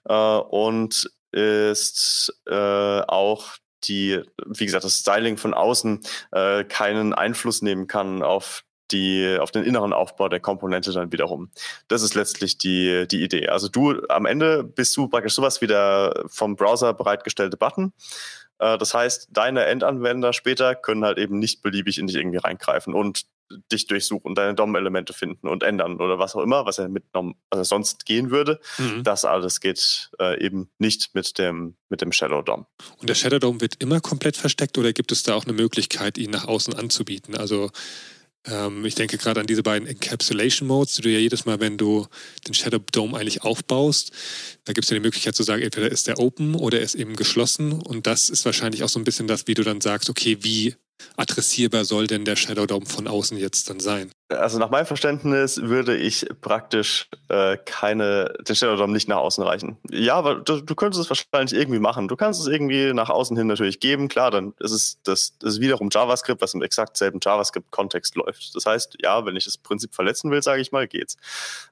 [0.06, 7.62] äh, und ist äh, auch die, wie gesagt, das Styling von außen äh, keinen Einfluss
[7.62, 11.52] nehmen kann auf die, auf den inneren Aufbau der Komponente dann wiederum.
[11.88, 13.48] Das ist letztlich die, die Idee.
[13.48, 17.93] Also du, am Ende bist du praktisch sowas wie der vom Browser bereitgestellte Button.
[18.58, 22.93] Äh, das heißt, deine Endanwender später können halt eben nicht beliebig in dich irgendwie reingreifen.
[22.93, 23.26] Und
[23.72, 27.04] dich durchsuchen, deine DOM-Elemente finden und ändern oder was auch immer, was er mit
[27.50, 28.60] also sonst gehen würde.
[28.78, 29.04] Mhm.
[29.04, 32.66] Das alles geht äh, eben nicht mit dem, mit dem Shadow DOM.
[32.98, 36.18] Und der Shadow DOM wird immer komplett versteckt oder gibt es da auch eine Möglichkeit,
[36.18, 37.36] ihn nach außen anzubieten?
[37.36, 37.72] Also
[38.46, 41.78] ähm, ich denke gerade an diese beiden Encapsulation Modes, die du ja jedes Mal, wenn
[41.78, 42.08] du
[42.48, 44.12] den Shadow Dome eigentlich aufbaust,
[44.66, 46.96] da gibt es ja die Möglichkeit zu sagen, entweder ist der open oder er ist
[46.96, 47.74] eben geschlossen.
[47.74, 50.76] Und das ist wahrscheinlich auch so ein bisschen das, wie du dann sagst, okay, wie
[51.18, 54.12] adressierbar soll denn der Shadow Dome von außen jetzt dann sein?
[54.30, 59.44] Also nach meinem Verständnis würde ich praktisch äh, keine, den Shadow Dome nicht nach außen
[59.44, 59.78] reichen.
[59.90, 62.08] Ja, aber du, du, könntest es wahrscheinlich irgendwie machen.
[62.08, 64.08] Du kannst es irgendwie nach außen hin natürlich geben.
[64.08, 68.56] Klar, dann ist es das, das ist wiederum JavaScript, was im exakt selben JavaScript-Kontext läuft.
[68.56, 71.18] Das heißt, ja, wenn ich das Prinzip verletzen will, sage ich mal, geht's.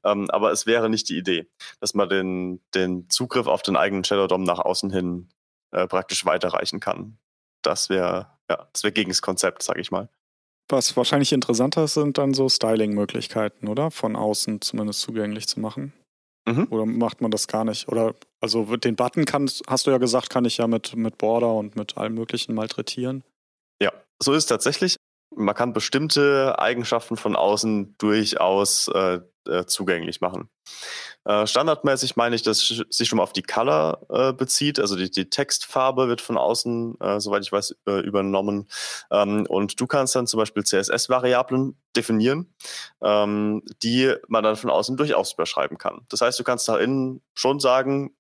[0.04, 1.48] Ähm, aber es wäre nicht die Idee,
[1.80, 5.30] dass man den, den Zugriff auf den eigenen Shadow Dome nach außen hin
[5.72, 7.18] äh, praktisch weiterreichen kann.
[7.62, 10.10] Das wäre ja, das wäre gegen das Konzept, sage ich mal.
[10.70, 13.90] Was wahrscheinlich interessanter ist, sind dann so Styling-Möglichkeiten, oder?
[13.90, 15.94] Von außen zumindest zugänglich zu machen.
[16.46, 16.68] Mhm.
[16.70, 17.88] Oder macht man das gar nicht?
[17.88, 21.54] Oder also den Button kann, hast du ja gesagt, kann ich ja mit, mit Border
[21.54, 23.24] und mit allem möglichen malträtieren.
[23.82, 24.98] Ja, so ist es tatsächlich.
[25.36, 30.50] Man kann bestimmte Eigenschaften von außen durchaus äh, äh, zugänglich machen.
[31.26, 32.60] Äh, standardmäßig meine ich, dass
[32.90, 37.00] sich schon mal auf die Color äh, bezieht, also die, die, Textfarbe wird von außen,
[37.02, 38.68] äh, soweit ich weiß, äh, übernommen.
[39.12, 42.54] Ähm, und du kannst dann zum Beispiel CSS-Variablen definieren,
[43.02, 46.06] ähm, die man dann von außen durchaus überschreiben kann.
[46.10, 48.16] Das heißt, du kannst da innen schon sagen,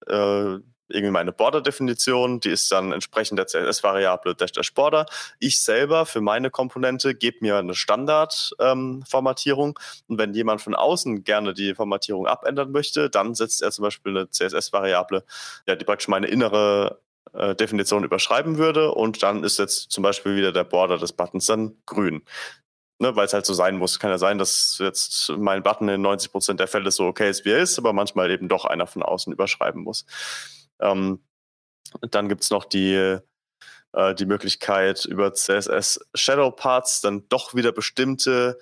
[0.89, 5.05] irgendwie meine Border-Definition, die ist dann entsprechend der CSS-Variable dash dash Border.
[5.39, 11.23] Ich selber für meine Komponente gebe mir eine Standard-Formatierung ähm, und wenn jemand von außen
[11.23, 15.23] gerne die Formatierung abändern möchte, dann setzt er zum Beispiel eine CSS-Variable,
[15.67, 16.99] ja, die praktisch meine innere
[17.33, 21.45] äh, Definition überschreiben würde und dann ist jetzt zum Beispiel wieder der Border des Buttons
[21.45, 22.23] dann grün.
[22.99, 23.99] Ne, weil es halt so sein muss.
[23.99, 27.45] Kann ja sein, dass jetzt mein Button in 90 Prozent der Fälle so okay ist,
[27.45, 30.07] wie er ist, aber manchmal eben doch einer von außen überschreiben muss.
[30.79, 31.23] Ähm,
[32.01, 33.19] dann gibt es noch die,
[33.93, 38.57] äh, die Möglichkeit, über CSS Shadow Parts dann doch wieder bestimmte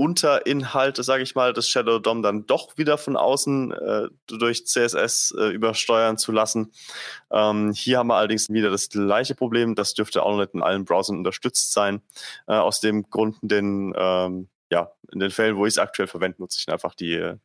[0.00, 5.34] Unterinhalte, sage ich mal, des Shadow DOM dann doch wieder von außen äh, durch CSS
[5.38, 6.72] äh, übersteuern zu lassen.
[7.30, 9.74] Ähm, hier haben wir allerdings wieder das gleiche Problem.
[9.74, 12.00] Das dürfte auch noch nicht in allen Browsern unterstützt sein.
[12.46, 16.40] Äh, aus dem Grund, den, ähm, ja, in den Fällen, wo ich es aktuell verwende,
[16.40, 17.36] nutze ich einfach die äh,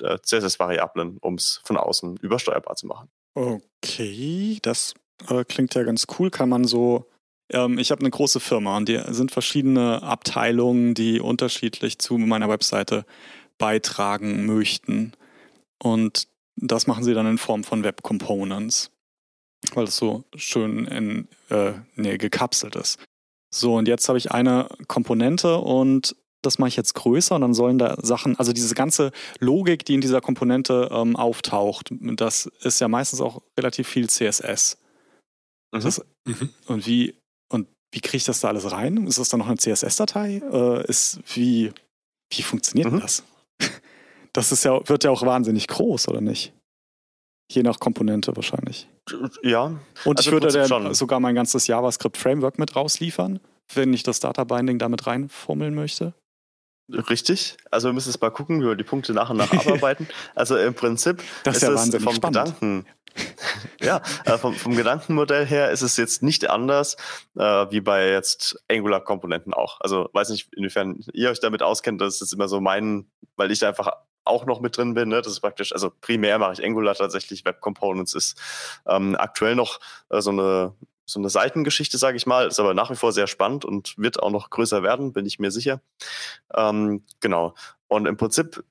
[0.00, 3.10] CSS-Variablen, um es von außen übersteuerbar zu machen.
[3.38, 4.94] Okay, das
[5.28, 6.28] äh, klingt ja ganz cool.
[6.28, 7.08] Kann man so.
[7.50, 12.48] Ähm, ich habe eine große Firma und die sind verschiedene Abteilungen, die unterschiedlich zu meiner
[12.48, 13.04] Webseite
[13.56, 15.12] beitragen möchten.
[15.80, 18.90] Und das machen sie dann in Form von Web Components,
[19.72, 22.98] weil es so schön in, äh, nee, gekapselt ist.
[23.54, 27.54] So, und jetzt habe ich eine Komponente und das mache ich jetzt größer und dann
[27.54, 32.80] sollen da Sachen, also diese ganze Logik, die in dieser Komponente ähm, auftaucht, das ist
[32.80, 34.78] ja meistens auch relativ viel CSS.
[35.72, 35.80] Mhm.
[35.80, 36.50] Das, mhm.
[36.66, 37.14] Und wie
[37.50, 39.06] und wie kriege ich das da alles rein?
[39.06, 40.42] Ist das dann noch eine CSS-Datei?
[40.52, 41.72] Äh, ist wie
[42.32, 43.00] wie funktioniert mhm.
[43.00, 43.22] das?
[44.34, 46.52] Das ist ja wird ja auch wahnsinnig groß, oder nicht?
[47.50, 48.86] Je nach Komponente wahrscheinlich.
[49.42, 49.80] Ja.
[50.04, 53.40] Und also ich würde dann sogar mein ganzes JavaScript-Framework mit rausliefern,
[53.74, 56.14] wenn ich das Data Binding damit reinfummeln möchte.
[56.90, 57.56] Richtig.
[57.70, 60.08] Also wir müssen jetzt mal gucken, wie wir die Punkte nach und nach abarbeiten.
[60.34, 62.44] Also im Prinzip das ist, ja es vom spannend.
[62.44, 62.86] Gedanken.
[63.80, 66.96] ja, äh, vom, vom, Gedankenmodell her ist es jetzt nicht anders
[67.36, 69.80] äh, wie bei jetzt Angular-Komponenten auch.
[69.80, 72.00] Also weiß nicht, inwiefern ihr euch damit auskennt.
[72.00, 73.90] Das ist jetzt immer so mein, weil ich da einfach
[74.24, 75.08] auch noch mit drin bin.
[75.08, 75.20] Ne?
[75.22, 77.44] Das ist praktisch, also primär mache ich Angular tatsächlich.
[77.44, 78.40] Web Components ist
[78.86, 80.74] ähm, aktuell noch äh, so eine
[81.08, 84.22] so eine Seitengeschichte, sage ich mal, ist aber nach wie vor sehr spannend und wird
[84.22, 85.80] auch noch größer werden, bin ich mir sicher.
[86.54, 87.54] Ähm, genau.
[87.88, 88.62] Und im Prinzip,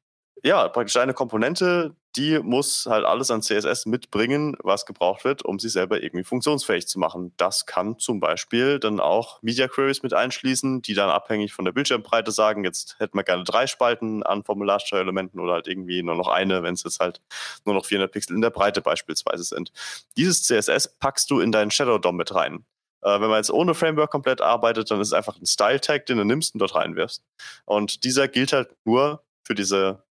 [0.47, 5.59] ja, praktisch eine Komponente, die muss halt alles an CSS mitbringen, was gebraucht wird, um
[5.59, 7.33] sie selber irgendwie funktionsfähig zu machen.
[7.35, 11.73] Das kann zum Beispiel dann auch Media Queries mit einschließen, die dann abhängig von der
[11.73, 16.29] Bildschirmbreite sagen, jetzt hätten wir gerne drei Spalten an Formularsteuerelementen oder halt irgendwie nur noch
[16.29, 17.21] eine, wenn es jetzt halt
[17.65, 19.73] nur noch 400 Pixel in der Breite beispielsweise sind.
[20.15, 22.65] Dieses CSS packst du in deinen Shadow DOM mit rein.
[23.01, 26.17] Äh, wenn man jetzt ohne Framework komplett arbeitet, dann ist es einfach ein Style-Tag, den
[26.17, 27.21] du nimmst und dort reinwirfst.
[27.65, 30.06] Und dieser gilt halt nur für diese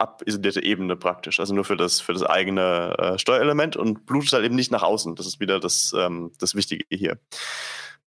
[0.00, 4.44] abisolierte Ebene praktisch, also nur für das, für das eigene äh, Steuerelement und blutet halt
[4.44, 5.14] eben nicht nach außen.
[5.14, 7.18] Das ist wieder das, ähm, das Wichtige hier.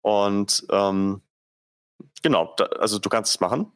[0.02, 1.22] Und ähm,
[2.22, 3.72] genau, da, also du kannst es machen,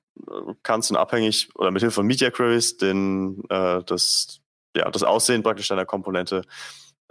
[0.62, 4.40] kannst dann abhängig oder mit Hilfe von Media Queries den, äh, das,
[4.76, 6.42] ja, das Aussehen praktisch deiner Komponente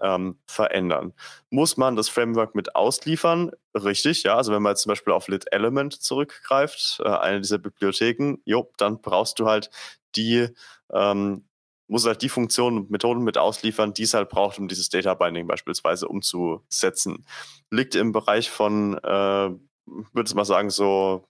[0.02, 1.14] ähm, verändern.
[1.50, 3.52] Muss man das Framework mit ausliefern?
[3.76, 4.36] Richtig, ja.
[4.36, 8.72] Also wenn man jetzt zum Beispiel auf Lit Element zurückgreift, äh, eine dieser Bibliotheken, jo,
[8.78, 9.70] dann brauchst du halt
[10.16, 10.50] die,
[10.92, 11.48] ähm,
[11.88, 15.14] muss halt die Funktionen und Methoden mit ausliefern, die es halt braucht, um dieses Data
[15.14, 17.26] Binding beispielsweise umzusetzen.
[17.70, 19.50] Liegt im Bereich von, äh,
[19.86, 21.28] würde ich mal sagen, so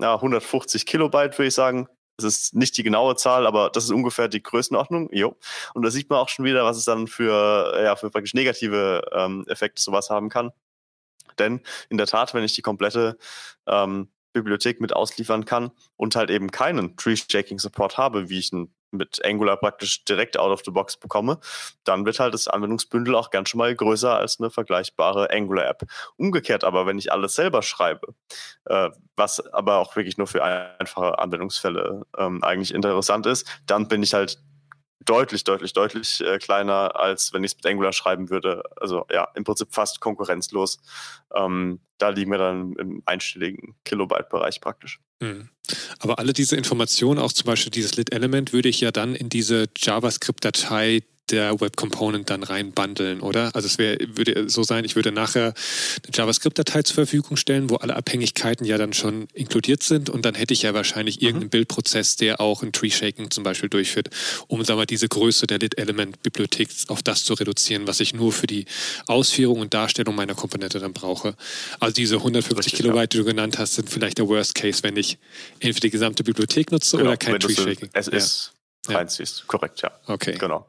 [0.00, 1.88] ja, 150 Kilobyte, würde ich sagen.
[2.18, 5.08] Das ist nicht die genaue Zahl, aber das ist ungefähr die Größenordnung.
[5.12, 5.36] Jo.
[5.74, 9.02] Und da sieht man auch schon wieder, was es dann für, ja, für praktisch negative
[9.12, 10.52] ähm, Effekte sowas haben kann.
[11.38, 13.16] Denn in der Tat, wenn ich die komplette
[13.66, 19.24] ähm, Bibliothek mit ausliefern kann und halt eben keinen Tree-Shaking-Support habe, wie ich ihn mit
[19.24, 21.38] Angular praktisch direkt out of the box bekomme,
[21.84, 25.84] dann wird halt das Anwendungsbündel auch ganz schon mal größer als eine vergleichbare Angular-App.
[26.16, 28.14] Umgekehrt aber, wenn ich alles selber schreibe,
[28.66, 34.02] äh, was aber auch wirklich nur für einfache Anwendungsfälle ähm, eigentlich interessant ist, dann bin
[34.02, 34.38] ich halt
[35.04, 38.62] deutlich, deutlich, deutlich äh, kleiner, als wenn ich es mit Angular schreiben würde.
[38.80, 40.78] Also ja, im Prinzip fast konkurrenzlos.
[41.34, 45.00] Ähm, da liegen wir dann im einstelligen Kilobyte-Bereich praktisch.
[45.20, 45.48] Mhm.
[46.00, 49.66] Aber alle diese Informationen, auch zum Beispiel dieses Lit-Element, würde ich ja dann in diese
[49.76, 53.54] JavaScript-Datei der Web Component dann reinbundeln, oder?
[53.54, 55.54] Also es wär, würde so sein, ich würde nachher
[56.04, 60.34] eine JavaScript-Datei zur Verfügung stellen, wo alle Abhängigkeiten ja dann schon inkludiert sind und dann
[60.34, 61.26] hätte ich ja wahrscheinlich mhm.
[61.26, 64.10] irgendeinen Bildprozess, der auch ein Tree-Shaking zum Beispiel durchführt,
[64.46, 68.46] um sagen wir, diese Größe der Lit-Element-Bibliothek auf das zu reduzieren, was ich nur für
[68.46, 68.66] die
[69.06, 71.34] Ausführung und Darstellung meiner Komponente dann brauche.
[71.80, 74.96] Also diese 150 Richtig, Kilobyte, die du genannt hast, sind vielleicht der Worst Case, wenn
[74.96, 75.18] ich
[75.60, 77.90] entweder die gesamte Bibliothek nutze genau, oder kein Tree-Shaking.
[77.92, 78.12] Es ja.
[78.12, 78.52] ist
[78.88, 78.96] ja.
[78.96, 79.46] reinziehst.
[79.46, 79.90] Korrekt, ja.
[80.06, 80.36] Okay.
[80.38, 80.68] Genau.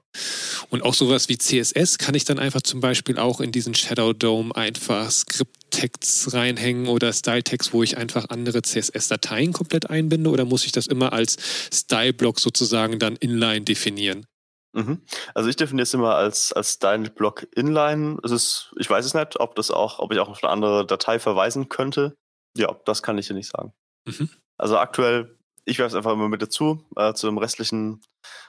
[0.69, 4.13] Und auch sowas wie CSS kann ich dann einfach zum Beispiel auch in diesen Shadow
[4.13, 10.65] Dome einfach Script-Tags reinhängen oder Style-Tags, wo ich einfach andere CSS-Dateien komplett einbinde oder muss
[10.65, 11.38] ich das immer als
[11.73, 14.26] Style-Block sozusagen dann inline definieren?
[14.73, 15.02] Mhm.
[15.34, 18.17] Also ich definiere es immer als, als Style-Block inline.
[18.23, 20.86] Es ist, ich weiß es nicht, ob das auch, ob ich auch auf eine andere
[20.86, 22.15] Datei verweisen könnte.
[22.58, 23.73] Ja, das kann ich dir nicht sagen.
[24.06, 24.30] Mhm.
[24.58, 28.02] Also aktuell ich werfe es einfach immer mit dazu, äh, zu dem restlichen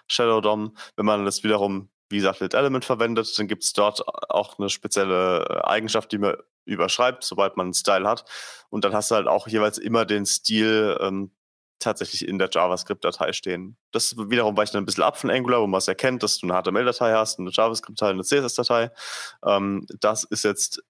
[0.06, 0.76] Shadow DOM.
[0.96, 4.68] Wenn man das wiederum, wie gesagt, mit Element verwendet, dann gibt es dort auch eine
[4.68, 8.24] spezielle äh, Eigenschaft, die man überschreibt, sobald man einen Style hat.
[8.70, 11.30] Und dann hast du halt auch jeweils immer den Stil ähm,
[11.78, 13.76] tatsächlich in der JavaScript-Datei stehen.
[13.92, 16.46] Das wiederum weicht dann ein bisschen ab von Angular, wo man es erkennt, dass du
[16.46, 18.90] eine HTML-Datei hast, eine JavaScript-Datei, eine CSS-Datei.
[19.44, 20.82] Ähm, das ist jetzt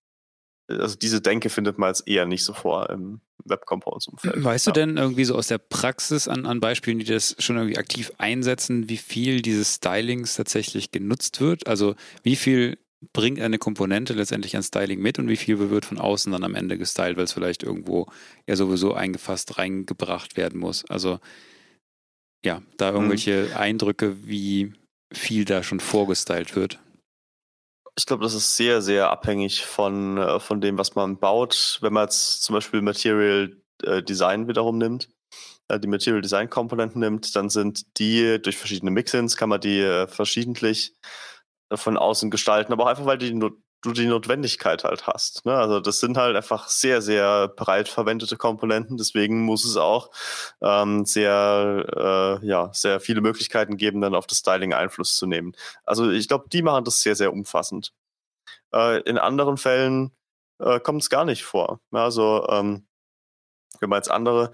[0.68, 4.42] also diese Denke findet man jetzt eher nicht so vor im Web Components Umfeld.
[4.42, 4.72] Weißt ja.
[4.72, 8.12] du denn irgendwie so aus der Praxis an, an Beispielen, die das schon irgendwie aktiv
[8.18, 11.66] einsetzen, wie viel dieses Stylings tatsächlich genutzt wird?
[11.66, 12.78] Also wie viel
[13.12, 16.54] bringt eine Komponente letztendlich an Styling mit und wie viel wird von außen dann am
[16.54, 18.06] Ende gestylt, weil es vielleicht irgendwo
[18.46, 20.84] ja sowieso eingefasst reingebracht werden muss?
[20.88, 21.18] Also
[22.44, 22.96] ja, da mhm.
[22.96, 23.56] irgendwelche mhm.
[23.56, 24.72] Eindrücke, wie
[25.12, 26.80] viel da schon vorgestylt wird.
[27.96, 31.78] Ich glaube, das ist sehr, sehr abhängig von, äh, von dem, was man baut.
[31.80, 35.08] Wenn man jetzt zum Beispiel Material äh, Design wiederum nimmt,
[35.68, 40.06] äh, die Material Design Komponenten nimmt, dann sind die durch verschiedene Mixins, kann man die
[40.08, 40.94] verschiedentlich
[41.72, 43.32] von außen gestalten, aber auch einfach, weil die
[43.84, 45.44] du die Notwendigkeit halt hast.
[45.44, 45.54] Ne?
[45.54, 48.96] Also das sind halt einfach sehr, sehr breit verwendete Komponenten.
[48.96, 50.10] Deswegen muss es auch
[50.62, 55.52] ähm, sehr, äh, ja, sehr viele Möglichkeiten geben, dann auf das Styling Einfluss zu nehmen.
[55.84, 57.92] Also ich glaube, die machen das sehr, sehr umfassend.
[58.74, 60.12] Äh, in anderen Fällen
[60.58, 61.80] äh, kommt es gar nicht vor.
[61.92, 62.86] Also ähm,
[63.80, 64.52] wenn man jetzt andere,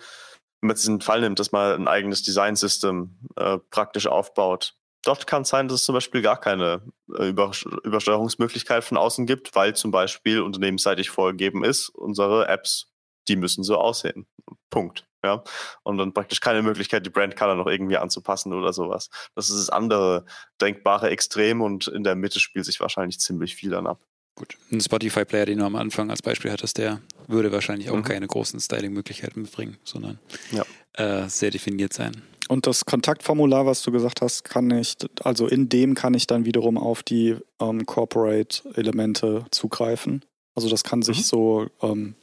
[0.60, 5.26] wenn man jetzt diesen Fall nimmt, dass man ein eigenes Design-System äh, praktisch aufbaut, Dort
[5.26, 6.82] kann es sein, dass es zum Beispiel gar keine
[7.16, 12.92] äh, Übersteuerungsmöglichkeit von außen gibt, weil zum Beispiel unternehmensseitig vorgegeben ist, unsere Apps,
[13.28, 14.26] die müssen so aussehen.
[14.68, 15.06] Punkt.
[15.24, 15.42] Ja.
[15.82, 19.10] Und dann praktisch keine Möglichkeit, die Brand Color noch irgendwie anzupassen oder sowas.
[19.34, 20.24] Das ist das andere
[20.60, 24.00] denkbare Extrem und in der Mitte spielt sich wahrscheinlich ziemlich viel dann ab.
[24.34, 24.56] Gut.
[24.70, 28.04] Ein Spotify-Player, den du am Anfang als Beispiel hattest, der würde wahrscheinlich auch mhm.
[28.04, 30.18] keine großen Styling-Möglichkeiten mitbringen, sondern
[30.52, 30.64] ja.
[30.94, 32.22] äh, sehr definiert sein.
[32.50, 36.44] Und das Kontaktformular, was du gesagt hast, kann ich, also in dem kann ich dann
[36.44, 40.24] wiederum auf die ähm, Corporate-Elemente zugreifen.
[40.56, 41.22] Also das kann sich mhm.
[41.22, 42.16] so ähm,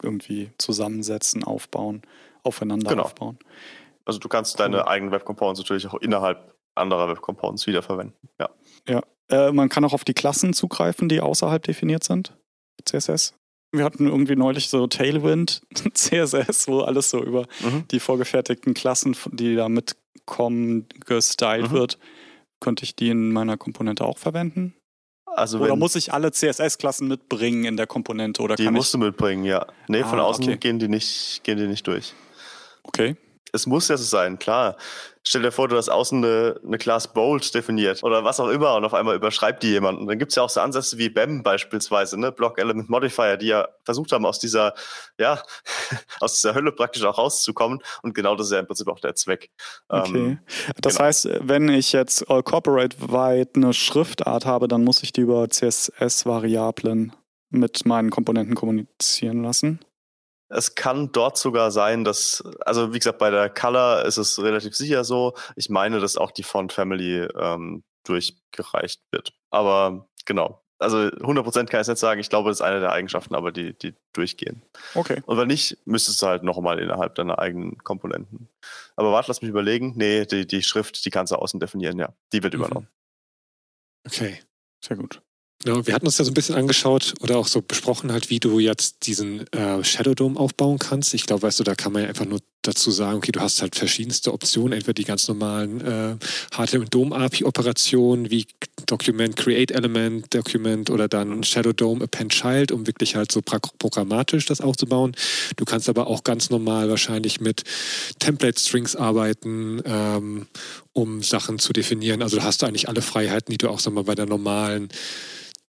[0.00, 2.02] irgendwie zusammensetzen, aufbauen,
[2.44, 3.02] aufeinander genau.
[3.02, 3.40] aufbauen.
[4.04, 4.82] Also du kannst deine cool.
[4.84, 8.16] eigenen Web Components natürlich auch innerhalb anderer Web Components wiederverwenden.
[8.38, 8.50] Ja.
[8.86, 9.02] Ja.
[9.30, 12.36] Äh, man kann auch auf die Klassen zugreifen, die außerhalb definiert sind.
[12.84, 13.34] CSS
[13.72, 15.62] wir hatten irgendwie neulich so Tailwind,
[15.94, 17.88] CSS, wo alles so über mhm.
[17.90, 21.74] die vorgefertigten Klassen, die da mitkommen, gestylt mhm.
[21.74, 21.98] wird.
[22.60, 24.74] Könnte ich die in meiner Komponente auch verwenden?
[25.26, 28.42] Also oder muss ich alle CSS-Klassen mitbringen in der Komponente?
[28.42, 29.66] Oder die musst du mitbringen, ja.
[29.88, 30.58] Nee, von ah, außen okay.
[30.58, 32.14] gehen, die nicht, gehen die nicht durch.
[32.84, 33.16] Okay.
[33.52, 34.76] Es muss ja so sein, klar.
[35.24, 38.74] Stell dir vor, du hast außen eine, eine Class Bold definiert oder was auch immer
[38.74, 40.06] und auf einmal überschreibt die jemanden.
[40.06, 42.32] Dann gibt es ja auch so Ansätze wie BEM beispielsweise, ne?
[42.32, 44.74] Block Element Modifier, die ja versucht haben, aus dieser,
[45.18, 45.40] ja,
[46.20, 47.80] aus dieser Hölle praktisch auch rauszukommen.
[48.02, 49.50] Und genau das ist ja im Prinzip auch der Zweck.
[49.88, 50.16] Okay.
[50.16, 50.38] Ähm,
[50.80, 51.06] das genau.
[51.06, 55.48] heißt, wenn ich jetzt All Corporate weit eine Schriftart habe, dann muss ich die über
[55.48, 57.12] CSS-Variablen
[57.50, 59.80] mit meinen Komponenten kommunizieren lassen?
[60.54, 64.74] Es kann dort sogar sein, dass, also wie gesagt, bei der Color ist es relativ
[64.74, 65.34] sicher so.
[65.56, 69.32] Ich meine, dass auch die Font Family ähm, durchgereicht wird.
[69.50, 70.62] Aber genau.
[70.78, 72.20] Also 100% kann ich nicht sagen.
[72.20, 74.62] Ich glaube, das ist eine der Eigenschaften, aber die, die durchgehen.
[74.94, 75.22] Okay.
[75.26, 78.48] Und wenn nicht, müsstest du halt nochmal innerhalb deiner eigenen Komponenten.
[78.96, 79.94] Aber warte, lass mich überlegen.
[79.96, 82.12] Nee, die, die Schrift, die kannst du außen definieren, ja.
[82.32, 82.60] Die wird mhm.
[82.60, 82.88] übernommen.
[84.04, 84.40] Okay,
[84.84, 85.22] sehr gut.
[85.64, 88.40] Ja, wir hatten uns ja so ein bisschen angeschaut oder auch so besprochen halt, wie
[88.40, 91.14] du jetzt diesen äh, Shadow Dome aufbauen kannst.
[91.14, 93.62] Ich glaube, weißt du, da kann man ja einfach nur dazu sagen, okay, du hast
[93.62, 96.16] halt verschiedenste Optionen, entweder die ganz normalen äh,
[96.56, 98.46] HTML Dome API Operationen wie
[98.86, 104.46] Document Create Element, Document oder dann Shadow Dome Append Child, um wirklich halt so programmatisch
[104.46, 105.14] das aufzubauen.
[105.56, 107.62] Du kannst aber auch ganz normal wahrscheinlich mit
[108.18, 110.46] Template Strings arbeiten, ähm,
[110.92, 112.22] um Sachen zu definieren.
[112.22, 114.88] Also du hast eigentlich alle Freiheiten, die du auch sag mal bei der normalen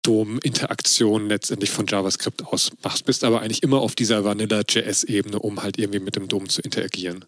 [0.09, 5.79] DOM-Interaktion letztendlich von JavaScript aus machst, bist aber eigentlich immer auf dieser Vanilla.js-Ebene, um halt
[5.79, 7.27] irgendwie mit dem DOM zu interagieren.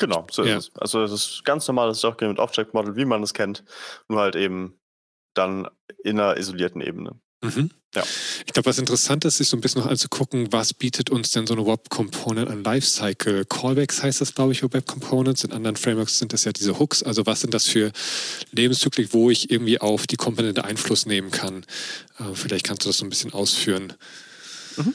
[0.00, 0.56] Genau, so ja.
[0.56, 0.80] ist es.
[0.80, 3.62] Also es ist ganz normales Document Object Model, wie man es kennt,
[4.08, 4.78] nur halt eben
[5.34, 5.68] dann
[6.02, 7.20] in einer isolierten Ebene.
[7.42, 7.70] Mhm.
[7.94, 8.04] Ja.
[8.46, 11.46] Ich glaube, was interessant ist, sich so ein bisschen noch anzugucken, was bietet uns denn
[11.46, 13.44] so eine Web Component an Lifecycle?
[13.44, 15.44] Callbacks heißt das, glaube ich, für Web Components.
[15.44, 17.02] In anderen Frameworks sind das ja diese Hooks.
[17.02, 17.92] Also was sind das für
[18.52, 21.66] Lebenszyklen, wo ich irgendwie auf die Komponente Einfluss nehmen kann?
[22.18, 23.92] Äh, vielleicht kannst du das so ein bisschen ausführen.
[24.76, 24.94] Mhm.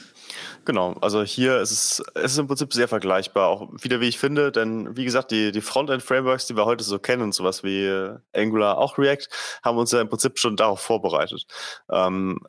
[0.68, 4.18] Genau, also hier ist es, es ist im Prinzip sehr vergleichbar, auch wieder wie ich
[4.18, 7.88] finde, denn wie gesagt, die, die Frontend-Frameworks, die wir heute so kennen, sowas wie
[8.34, 9.28] Angular, auch React,
[9.64, 11.46] haben uns ja im Prinzip schon darauf vorbereitet.
[11.90, 12.40] Ähm,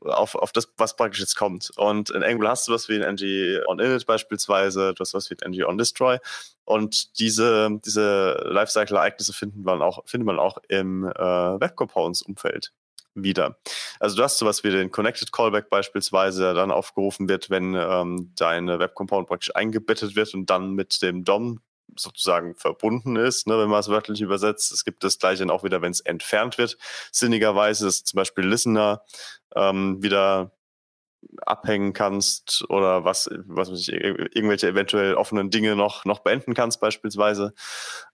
[0.00, 1.70] auf, auf das, was praktisch jetzt kommt.
[1.76, 5.30] Und in Angular hast du was wie ein ng on init beispielsweise, du hast was
[5.30, 6.18] wie ein ng on destroy.
[6.64, 12.72] Und diese, diese Lifecycle-Ereignisse finden man auch, findet man auch im äh, Web Components-Umfeld
[13.22, 13.58] wieder.
[14.00, 18.32] Also du hast sowas wie den Connected Callback beispielsweise, der dann aufgerufen wird, wenn ähm,
[18.36, 21.60] deine Web Component praktisch eingebettet wird und dann mit dem DOM
[21.96, 24.72] sozusagen verbunden ist, ne, wenn man es wörtlich übersetzt.
[24.72, 26.76] Es gibt das gleiche dann auch wieder, wenn es entfernt wird.
[27.12, 29.02] Sinnigerweise ist zum Beispiel Listener
[29.54, 30.52] ähm, wieder
[31.44, 36.80] abhängen kannst oder was, was weiß ich, irgendwelche eventuell offenen Dinge noch, noch beenden kannst,
[36.80, 37.54] beispielsweise.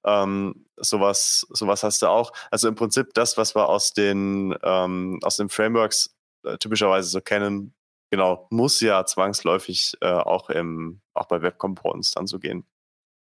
[0.05, 2.32] Ähm, sowas, sowas hast du auch.
[2.50, 7.20] Also im Prinzip das, was wir aus den, ähm, aus den Frameworks äh, typischerweise so
[7.20, 7.74] kennen,
[8.11, 12.66] genau, muss ja zwangsläufig äh, auch im, auch bei Web Components dann so gehen.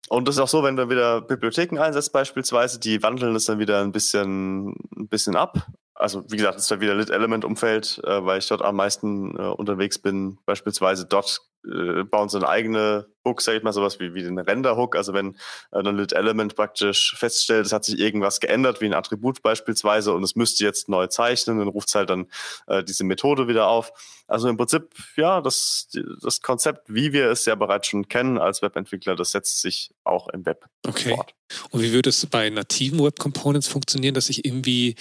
[0.09, 3.59] Und das ist auch so, wenn du wieder Bibliotheken einsetzt beispielsweise, die wandeln es dann
[3.59, 5.67] wieder ein bisschen, ein bisschen ab
[6.02, 9.41] also wie gesagt, es ist ja wieder Lit-Element-Umfeld, äh, weil ich dort am meisten äh,
[9.43, 10.39] unterwegs bin.
[10.45, 14.39] Beispielsweise dort äh, bauen sie eine eigene Hook, sag ich mal, sowas wie, wie den
[14.39, 14.95] Render-Hook.
[14.95, 15.36] Also wenn
[15.72, 20.24] äh, ein Lit-Element praktisch feststellt, es hat sich irgendwas geändert, wie ein Attribut beispielsweise, und
[20.24, 22.28] es müsste jetzt neu zeichnen, dann ruft es halt dann
[22.66, 23.93] äh, diese Methode wieder auf.
[24.28, 25.89] Also im Prinzip, ja, das,
[26.22, 30.30] das Konzept, wie wir es ja bereits schon kennen als Webentwickler, das setzt sich auch
[30.30, 31.16] im Web okay.
[31.16, 31.36] fort.
[31.70, 34.95] Und wie würde es bei nativen Web Components funktionieren, dass ich irgendwie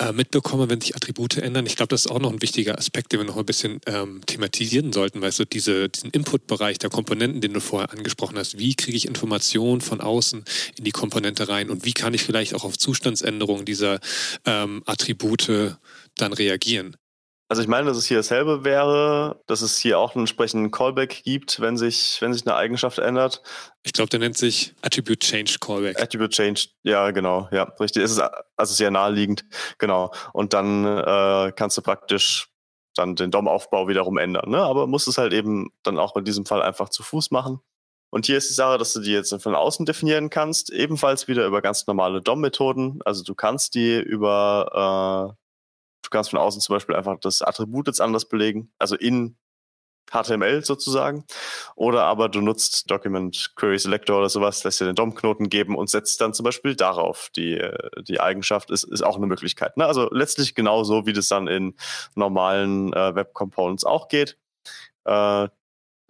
[0.00, 1.66] äh, mitbekomme, wenn sich Attribute ändern.
[1.66, 4.22] Ich glaube, das ist auch noch ein wichtiger Aspekt, den wir noch ein bisschen ähm,
[4.24, 8.58] thematisieren sollten, weißt du, diese, diesen Input-Bereich der Komponenten, den du vorher angesprochen hast.
[8.58, 10.42] Wie kriege ich Informationen von außen
[10.78, 14.00] in die Komponente rein und wie kann ich vielleicht auch auf Zustandsänderungen dieser
[14.46, 15.76] ähm, Attribute
[16.16, 16.96] dann reagieren?
[17.50, 21.24] Also ich meine, dass es hier dasselbe wäre, dass es hier auch einen entsprechenden Callback
[21.24, 23.42] gibt, wenn sich, wenn sich eine Eigenschaft ändert.
[23.82, 26.00] Ich glaube, der nennt sich Attribute Change Callback.
[26.00, 28.04] Attribute Change, ja, genau, ja, richtig.
[28.04, 28.22] Es ist
[28.56, 29.44] also sehr naheliegend,
[29.78, 30.12] genau.
[30.32, 32.50] Und dann äh, kannst du praktisch
[32.94, 34.48] dann den DOM-Aufbau wiederum ändern.
[34.48, 34.62] Ne?
[34.62, 37.58] Aber musst es halt eben dann auch in diesem Fall einfach zu Fuß machen.
[38.10, 41.46] Und hier ist die Sache, dass du die jetzt von außen definieren kannst, ebenfalls wieder
[41.46, 43.00] über ganz normale DOM-Methoden.
[43.04, 45.40] Also du kannst die über äh,
[46.10, 49.36] Du kannst von außen zum Beispiel einfach das Attribut jetzt anders belegen, also in
[50.10, 51.24] HTML sozusagen.
[51.76, 55.88] Oder aber du nutzt Document Query Selector oder sowas, lässt dir den DOM-Knoten geben und
[55.88, 57.62] setzt dann zum Beispiel darauf die,
[58.02, 59.76] die Eigenschaft, ist, ist auch eine Möglichkeit.
[59.76, 59.86] Ne?
[59.86, 61.76] Also letztlich genauso, wie das dann in
[62.16, 64.36] normalen äh, Web Components auch geht.
[65.04, 65.48] Äh,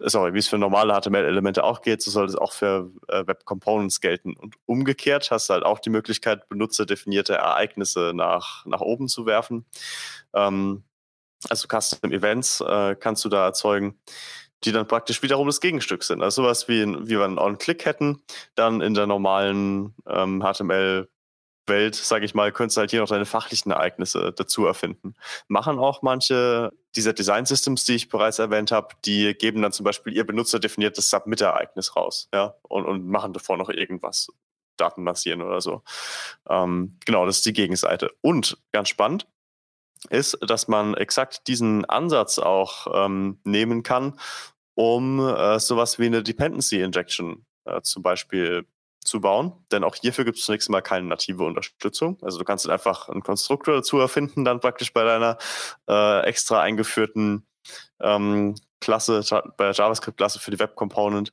[0.05, 3.45] sorry, wie es für normale HTML-Elemente auch geht, so soll es auch für äh, Web
[3.45, 4.35] Components gelten.
[4.35, 9.65] Und umgekehrt hast du halt auch die Möglichkeit, benutzerdefinierte Ereignisse nach, nach oben zu werfen.
[10.33, 10.83] Ähm,
[11.49, 13.99] also Custom Events äh, kannst du da erzeugen.
[14.63, 16.21] die dann praktisch wiederum das Gegenstück sind.
[16.21, 18.21] Also sowas wie, wie wir einen On-Click hätten,
[18.55, 21.09] dann in der normalen ähm, HTML
[21.71, 25.15] Welt, sage ich mal, könntest du halt hier noch deine fachlichen Ereignisse dazu erfinden.
[25.47, 29.85] Machen auch manche dieser Design Systems, die ich bereits erwähnt habe, die geben dann zum
[29.85, 34.27] Beispiel ihr benutzerdefiniertes Submit-Ereignis raus, ja, und, und machen davor noch irgendwas,
[34.77, 35.81] Daten basieren oder so.
[36.47, 38.11] Ähm, genau, das ist die Gegenseite.
[38.21, 39.27] Und ganz spannend
[40.09, 44.19] ist, dass man exakt diesen Ansatz auch ähm, nehmen kann,
[44.75, 48.65] um äh, sowas wie eine Dependency Injection äh, zum Beispiel
[49.03, 52.17] zu bauen, denn auch hierfür gibt es zunächst mal keine native Unterstützung.
[52.21, 55.37] Also du kannst einfach einen Konstruktor dazu erfinden, dann praktisch bei deiner
[55.89, 57.45] äh, extra eingeführten
[57.99, 59.23] ähm, Klasse,
[59.57, 61.31] bei der JavaScript-Klasse für die Web Component,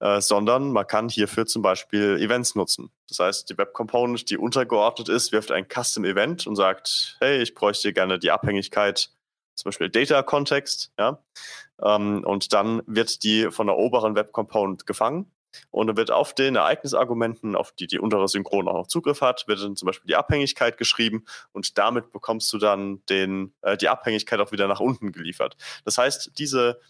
[0.00, 2.90] äh, sondern man kann hierfür zum Beispiel Events nutzen.
[3.08, 7.42] Das heißt, die Web Component, die untergeordnet ist, wirft ein Custom Event und sagt, hey,
[7.42, 9.10] ich bräuchte gerne die Abhängigkeit,
[9.54, 11.22] zum Beispiel Data Kontext, ja.
[11.82, 15.33] Ähm, und dann wird die von der oberen Web Component gefangen
[15.70, 19.44] und dann wird auf den Ereignisargumenten, auf die die untere Synchron auch noch Zugriff hat,
[19.46, 23.88] wird dann zum Beispiel die Abhängigkeit geschrieben und damit bekommst du dann den, äh, die
[23.88, 25.56] Abhängigkeit auch wieder nach unten geliefert.
[25.84, 26.80] Das heißt, diese,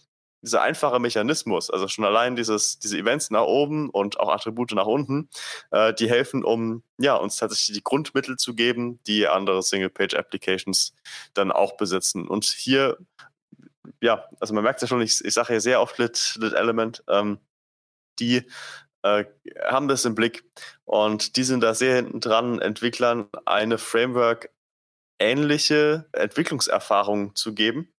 [0.45, 4.85] dieser einfache Mechanismus, also schon allein dieses, diese Events nach oben und auch Attribute nach
[4.85, 5.29] unten,
[5.71, 10.93] äh, die helfen, um ja, uns tatsächlich die Grundmittel zu geben, die andere Single-Page-Applications
[11.33, 12.27] dann auch besitzen.
[12.27, 12.97] Und hier,
[14.01, 17.03] ja, also man merkt ja schon, ich, ich sage hier sehr oft Lit, Lit Element,
[17.09, 17.39] ähm,
[18.19, 18.45] die
[19.05, 19.25] äh,
[19.63, 20.43] haben das im Blick
[20.83, 27.93] und die sind da sehr hinten dran, Entwicklern eine Framework-ähnliche Entwicklungserfahrung zu geben.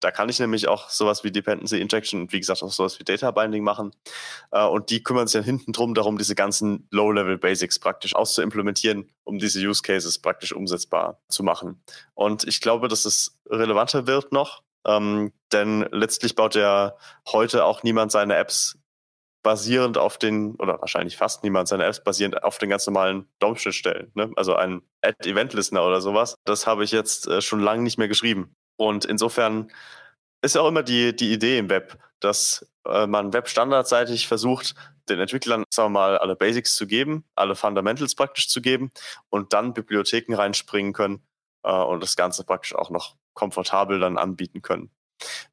[0.00, 3.04] Da kann ich nämlich auch sowas wie Dependency Injection und wie gesagt auch sowas wie
[3.04, 3.92] Data Binding machen.
[4.52, 9.10] Äh, und die kümmern sich dann hinten drum darum, diese ganzen Low-Level Basics praktisch auszuimplementieren,
[9.24, 11.82] um diese Use Cases praktisch umsetzbar zu machen.
[12.14, 16.94] Und ich glaube, dass es relevanter wird noch, ähm, denn letztlich baut ja
[17.32, 18.78] heute auch niemand seine Apps
[19.46, 24.10] basierend auf den, oder wahrscheinlich fast niemand seine Apps basierend auf den ganz normalen DOM-Schnittstellen.
[24.14, 24.32] Ne?
[24.34, 26.34] Also ein Add-Event-Listener oder sowas.
[26.44, 28.56] Das habe ich jetzt äh, schon lange nicht mehr geschrieben.
[28.76, 29.70] Und insofern
[30.42, 34.74] ist ja auch immer die, die Idee im Web, dass äh, man Web standardseitig versucht,
[35.08, 38.90] den Entwicklern, sagen wir mal, alle Basics zu geben, alle Fundamentals praktisch zu geben
[39.30, 41.22] und dann Bibliotheken reinspringen können
[41.62, 44.90] äh, und das Ganze praktisch auch noch komfortabel dann anbieten können.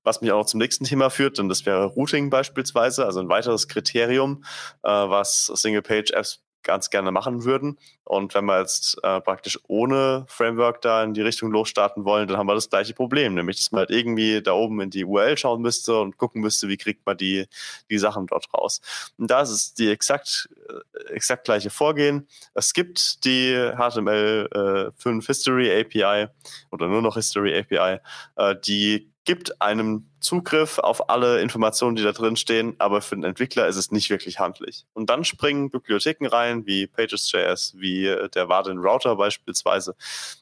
[0.03, 3.29] Was mich auch noch zum nächsten Thema führt, und das wäre Routing beispielsweise, also ein
[3.29, 4.43] weiteres Kriterium,
[4.83, 7.77] äh, was Single-Page-Apps ganz gerne machen würden.
[8.05, 12.37] Und wenn wir jetzt äh, praktisch ohne Framework da in die Richtung losstarten wollen, dann
[12.37, 15.37] haben wir das gleiche Problem, nämlich dass man halt irgendwie da oben in die URL
[15.37, 17.47] schauen müsste und gucken müsste, wie kriegt man die,
[17.89, 18.81] die Sachen dort raus.
[19.17, 22.27] Und da ist es die exakt, äh, exakt gleiche Vorgehen.
[22.53, 26.27] Es gibt die HTML5 äh, History API
[26.71, 27.99] oder nur noch History API,
[28.37, 33.23] äh, die gibt einem Zugriff auf alle Informationen, die da drin stehen, aber für den
[33.23, 34.85] Entwickler ist es nicht wirklich handlich.
[34.93, 39.95] Und dann springen Bibliotheken rein, wie Pages.js, wie äh, der Warden Router beispielsweise,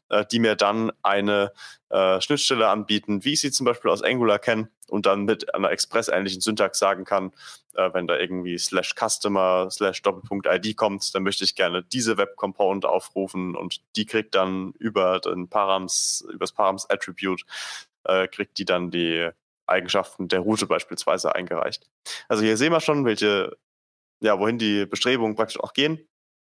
[0.09, 1.51] äh, die mir dann eine
[1.89, 5.71] äh, Schnittstelle anbieten, wie ich sie zum Beispiel aus Angular kenne und dann mit einer
[5.71, 7.32] Express-ähnlichen Syntax sagen kann,
[7.75, 12.17] äh, wenn da irgendwie slash Customer slash Doppelpunkt ID kommt, dann möchte ich gerne diese
[12.17, 17.43] Web Component aufrufen und die kriegt dann über den Params, über das Params Attribute
[18.06, 19.30] äh, kriegt die dann die
[19.68, 21.89] Eigenschaften der Route beispielsweise eingereicht.
[22.28, 23.58] Also hier sehen wir schon, welche,
[24.22, 26.08] ja, wohin die Bestrebungen praktisch auch gehen.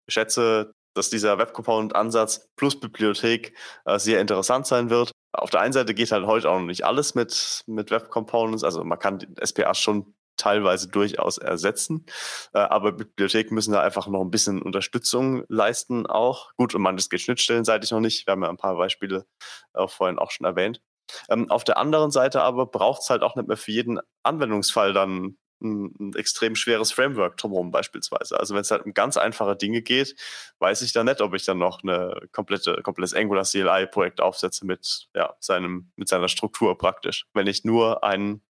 [0.06, 5.12] Ich schätze, dass dieser Web Component Ansatz plus Bibliothek äh, sehr interessant sein wird.
[5.32, 8.64] Auf der einen Seite geht halt heute auch noch nicht alles mit, mit Web Components.
[8.64, 12.06] Also man kann SPA schon teilweise durchaus ersetzen.
[12.52, 16.52] Äh, aber Bibliotheken müssen da einfach noch ein bisschen Unterstützung leisten auch.
[16.56, 18.26] Gut, und manches geht schnittstellenseitig noch nicht.
[18.26, 19.26] Wir haben ja ein paar Beispiele
[19.74, 20.80] äh, vorhin auch schon erwähnt.
[21.28, 24.92] Ähm, auf der anderen Seite aber braucht es halt auch nicht mehr für jeden Anwendungsfall
[24.92, 28.38] dann ein, ein extrem schweres Framework drumherum beispielsweise.
[28.38, 30.16] Also wenn es halt um ganz einfache Dinge geht,
[30.58, 35.08] weiß ich dann nicht, ob ich dann noch eine komplette, komplettes Angular CLI-Projekt aufsetze mit,
[35.14, 37.26] ja, seinem, mit seiner Struktur praktisch.
[37.32, 38.42] Wenn ich nur einen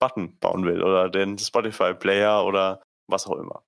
[0.00, 3.62] Button bauen will oder den Spotify-Player oder was auch immer.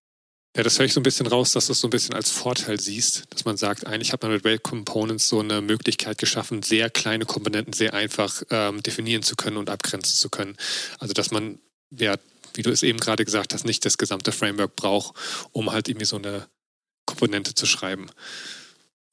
[0.55, 2.30] Ja, das höre ich so ein bisschen raus, dass du es so ein bisschen als
[2.30, 6.62] Vorteil siehst, dass man sagt, eigentlich hat man mit Rail Components so eine Möglichkeit geschaffen,
[6.62, 10.57] sehr kleine Komponenten sehr einfach ähm, definieren zu können und abgrenzen zu können.
[10.98, 11.59] Also dass man,
[11.90, 12.16] ja,
[12.53, 15.16] wie du es eben gerade gesagt hast, nicht das gesamte Framework braucht,
[15.53, 16.46] um halt irgendwie so eine
[17.07, 18.11] Komponente zu schreiben.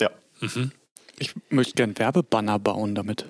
[0.01, 0.11] Ja.
[0.41, 0.73] Mhm.
[1.19, 3.25] Ich möchte gern Werbebanner bauen damit.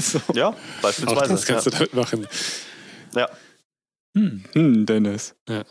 [0.00, 0.20] so.
[0.34, 1.20] Ja, beispielsweise.
[1.20, 1.70] Auch das kannst ja.
[1.72, 2.28] du damit machen.
[3.16, 3.28] Ja.
[4.16, 5.34] Hm, hm Dennis.
[5.48, 5.64] Ja.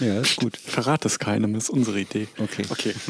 [0.00, 0.56] Ja, ist gut.
[0.56, 2.28] Verrat es keinem, ist unsere Idee.
[2.38, 2.64] Okay.
[2.68, 2.94] Okay.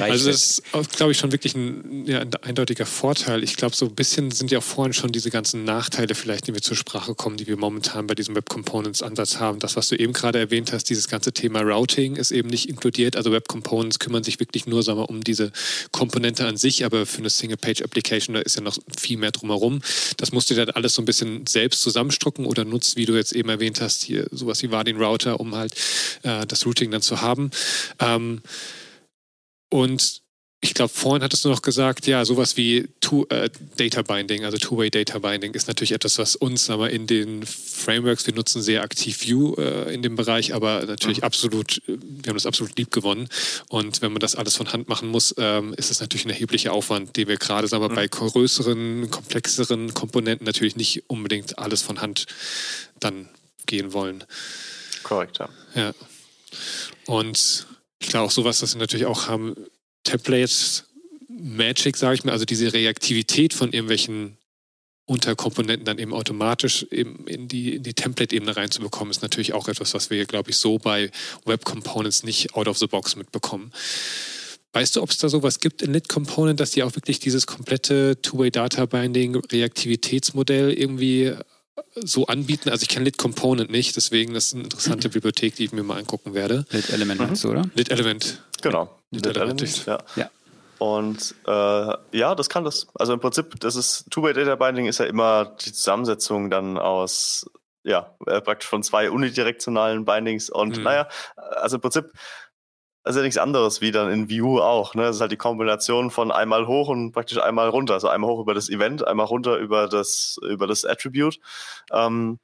[0.00, 0.60] Also das?
[0.60, 3.42] ist, glaube ich, schon wirklich ein, ja, ein eindeutiger Vorteil.
[3.42, 6.54] Ich glaube, so ein bisschen sind ja auch vorhin schon diese ganzen Nachteile vielleicht, die
[6.54, 9.58] wir zur Sprache kommen, die wir momentan bei diesem Web Components Ansatz haben.
[9.58, 13.16] Das, was du eben gerade erwähnt hast, dieses ganze Thema Routing ist eben nicht inkludiert.
[13.16, 15.52] Also Web Components kümmern sich wirklich nur sagen wir, um diese
[15.90, 19.80] Komponente an sich, aber für eine Single-Page-Application, da ist ja noch viel mehr drumherum.
[20.16, 23.32] Das musst du dann alles so ein bisschen selbst zusammenstrucken oder nutzt, wie du jetzt
[23.32, 25.74] eben erwähnt hast, hier sowas wie Vardin Router, um halt
[26.22, 27.50] äh, das Routing dann zu haben.
[28.00, 28.42] Ähm,
[29.70, 30.22] und
[30.60, 34.58] ich glaube, vorhin hattest du noch gesagt, ja, sowas wie Two, äh, Data Binding, also
[34.58, 38.82] Two-Way Data Binding ist natürlich etwas, was uns aber in den Frameworks, wir nutzen sehr
[38.82, 41.22] aktiv Vue äh, in dem Bereich, aber natürlich Mhm.
[41.24, 43.28] absolut, äh, wir haben das absolut lieb gewonnen.
[43.68, 46.72] Und wenn man das alles von Hand machen muss, ähm, ist es natürlich ein erheblicher
[46.72, 47.94] Aufwand, den wir gerade, sagen wir, Mhm.
[47.94, 52.26] bei größeren, komplexeren Komponenten natürlich nicht unbedingt alles von Hand
[52.98, 53.28] dann
[53.66, 54.24] gehen wollen.
[55.08, 55.48] Korrekt, ja.
[55.74, 55.94] Ja.
[57.06, 57.66] Und
[58.08, 59.54] glaube auch sowas, das wir natürlich auch haben,
[60.04, 60.84] Templates,
[61.28, 64.36] Magic, sage ich mal, also diese Reaktivität von irgendwelchen
[65.06, 69.94] Unterkomponenten dann eben automatisch eben in die, in die Template-Ebene reinzubekommen, ist natürlich auch etwas,
[69.94, 71.10] was wir, glaube ich, so bei
[71.46, 73.72] Web Components nicht out of the box mitbekommen.
[74.72, 77.46] Weißt du, ob es da sowas gibt in Lit Component, dass die auch wirklich dieses
[77.46, 81.34] komplette Two-Way Data Binding Reaktivitätsmodell irgendwie
[81.96, 82.68] so anbieten?
[82.70, 85.82] Also ich kenne Lit Component nicht, deswegen das ist eine interessante Bibliothek, die ich mir
[85.82, 86.64] mal angucken werde.
[86.70, 87.34] Lit Element Mhm.
[87.34, 87.64] du, oder?
[87.74, 88.42] Lit Element.
[88.62, 88.84] Genau.
[89.10, 89.62] Mit Mit Element.
[89.62, 89.98] Elements, ja.
[90.16, 90.30] Ja.
[90.78, 92.86] Und äh, ja, das kann das.
[92.94, 97.46] Also im Prinzip, das ist Two-Way Data Binding ist ja immer die Zusammensetzung dann aus,
[97.82, 100.82] ja, äh, praktisch von zwei unidirektionalen Bindings und Mhm.
[100.84, 102.12] naja, also im Prinzip
[103.08, 104.94] ist ja nichts anderes wie dann in Vue auch.
[104.94, 105.02] Ne?
[105.02, 107.94] Das ist halt die Kombination von einmal hoch und praktisch einmal runter.
[107.94, 111.38] Also einmal hoch über das Event, einmal runter über das, über das Attribute.
[111.92, 112.38] Ähm,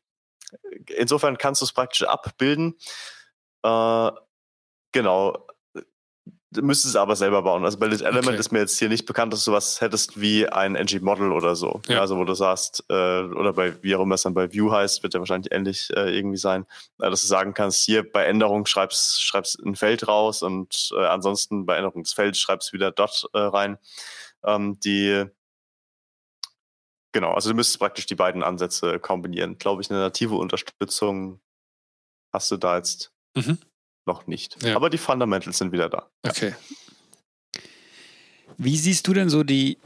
[0.96, 2.76] insofern kannst du es praktisch abbilden.
[3.62, 4.10] Äh,
[4.92, 5.46] genau.
[6.54, 7.64] Du müsstest es aber selber bauen.
[7.64, 8.38] Also bei Lit Element Okay.
[8.38, 11.82] ist mir jetzt hier nicht bekannt, dass du was hättest wie ein ng-Model oder so.
[11.88, 12.00] Ja.
[12.00, 15.02] Also wo du sagst, äh, oder bei wie auch immer es dann bei View heißt,
[15.02, 16.64] wird ja wahrscheinlich ähnlich äh, irgendwie sein,
[17.00, 21.04] äh, dass du sagen kannst, hier bei Änderung schreibst, schreibst ein Feld raus und äh,
[21.04, 23.76] ansonsten bei Änderung des Felds schreibst wieder dot äh, rein.
[24.44, 25.24] Ähm, die
[27.12, 29.58] Genau, also du müsstest praktisch die beiden Ansätze kombinieren.
[29.58, 31.40] Glaube ich, eine native Unterstützung
[32.32, 33.58] hast du da jetzt Mhm.
[34.06, 34.62] Noch nicht.
[34.62, 34.76] Ja.
[34.76, 36.10] Aber die Fundamentals sind wieder da.
[36.22, 36.54] Okay.
[38.56, 39.78] Wie siehst du denn so die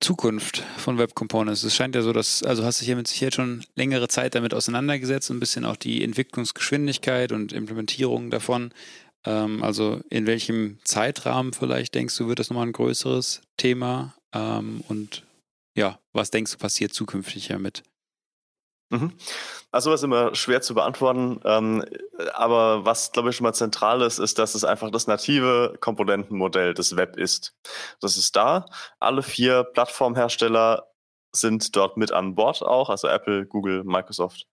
[0.00, 1.62] Zukunft von Web Components?
[1.62, 4.34] Es scheint ja so, dass, also hast du dich ja mit Sicherheit schon längere Zeit
[4.34, 8.72] damit auseinandergesetzt, ein bisschen auch die Entwicklungsgeschwindigkeit und Implementierung davon.
[9.24, 14.14] Ähm, also in welchem Zeitrahmen vielleicht denkst du, wird das nochmal ein größeres Thema?
[14.34, 15.24] Ähm, und
[15.76, 17.82] ja, was denkst du passiert zukünftig damit?
[18.94, 19.12] Mhm.
[19.70, 21.84] Also was immer schwer zu beantworten, ähm,
[22.34, 26.74] aber was glaube ich schon mal zentral ist, ist, dass es einfach das native Komponentenmodell
[26.74, 27.56] des Web ist.
[28.00, 28.66] Das ist da.
[29.00, 30.86] Alle vier Plattformhersteller
[31.32, 34.46] sind dort mit an Bord auch, also Apple, Google, Microsoft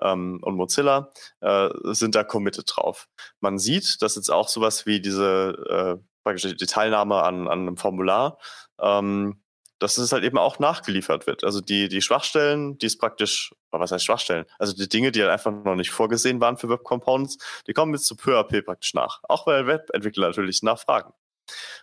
[0.00, 3.08] ähm, und Mozilla äh, sind da committed drauf.
[3.40, 8.38] Man sieht, dass jetzt auch sowas wie diese äh, die Teilnahme an, an einem Formular
[8.80, 9.41] ähm,
[9.82, 11.44] dass es halt eben auch nachgeliefert wird.
[11.44, 14.46] Also die, die Schwachstellen, die es praktisch, was heißt Schwachstellen?
[14.58, 17.92] Also die Dinge, die halt einfach noch nicht vorgesehen waren für Web Components, die kommen
[17.92, 19.20] jetzt zu peu praktisch nach.
[19.28, 21.12] Auch weil Webentwickler natürlich nachfragen.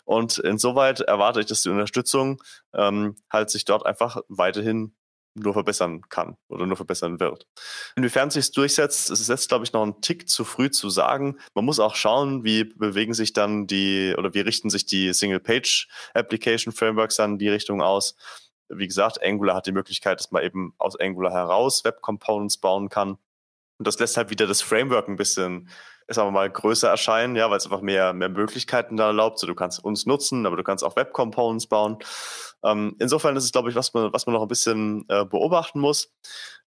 [0.05, 2.41] Und insoweit erwarte ich, dass die Unterstützung
[2.73, 4.95] ähm, halt sich dort einfach weiterhin
[5.39, 7.47] nur verbessern kann oder nur verbessern wird.
[7.95, 11.37] Inwiefern sich durchsetzt, ist es jetzt, glaube ich, noch ein Tick zu früh zu sagen.
[11.53, 17.15] Man muss auch schauen, wie bewegen sich dann die oder wie richten sich die Single-Page-Application-Frameworks
[17.15, 18.15] dann in die Richtung aus.
[18.69, 23.17] Wie gesagt, Angular hat die Möglichkeit, dass man eben aus Angular heraus Web-Components bauen kann.
[23.79, 25.69] Und das lässt halt wieder das Framework ein bisschen,
[26.09, 29.39] sagen wir mal, größer erscheinen, ja, weil es einfach mehr, mehr Möglichkeiten da erlaubt.
[29.39, 31.97] So, du kannst uns nutzen, aber du kannst auch Web-Components bauen.
[32.63, 35.79] Ähm, insofern ist es, glaube ich, was man, was man noch ein bisschen äh, beobachten
[35.79, 36.11] muss.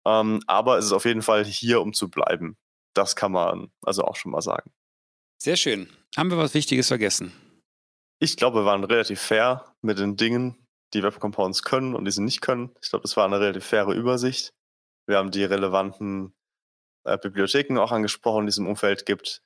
[0.05, 2.57] Ähm, aber es ist auf jeden Fall hier, um zu bleiben.
[2.93, 4.71] Das kann man also auch schon mal sagen.
[5.41, 5.89] Sehr schön.
[6.17, 7.31] Haben wir was Wichtiges vergessen?
[8.19, 12.11] Ich glaube, wir waren relativ fair mit den Dingen, die Web Components können und die
[12.11, 12.75] sie nicht können.
[12.81, 14.53] Ich glaube, das war eine relativ faire Übersicht.
[15.07, 16.33] Wir haben die relevanten
[17.03, 19.41] äh, Bibliotheken auch angesprochen, die es im Umfeld gibt.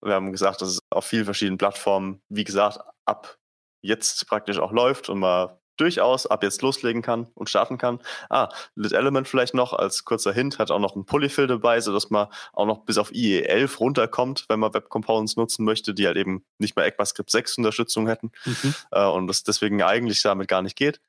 [0.00, 3.38] Wir haben gesagt, dass es auf vielen verschiedenen Plattformen, wie gesagt, ab
[3.82, 8.00] jetzt praktisch auch läuft und man durchaus ab jetzt loslegen kann und starten kann.
[8.30, 12.10] Ah, Lit Element vielleicht noch als kurzer Hint, hat auch noch einen Polyfill dabei, sodass
[12.10, 16.16] man auch noch bis auf IE11 runterkommt, wenn man Web Components nutzen möchte, die halt
[16.16, 18.74] eben nicht mehr ECMAScript 6 Unterstützung hätten Mhm.
[18.92, 21.00] äh, und das deswegen eigentlich damit gar nicht geht.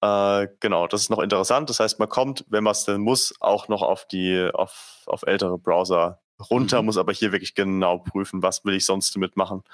[0.00, 1.68] Äh, genau, das ist noch interessant.
[1.70, 5.22] Das heißt, man kommt, wenn man es denn muss, auch noch auf die, auf, auf
[5.22, 6.20] ältere Browser
[6.50, 6.86] runter, Mhm.
[6.86, 9.64] muss aber hier wirklich genau prüfen, was will ich sonst damit machen,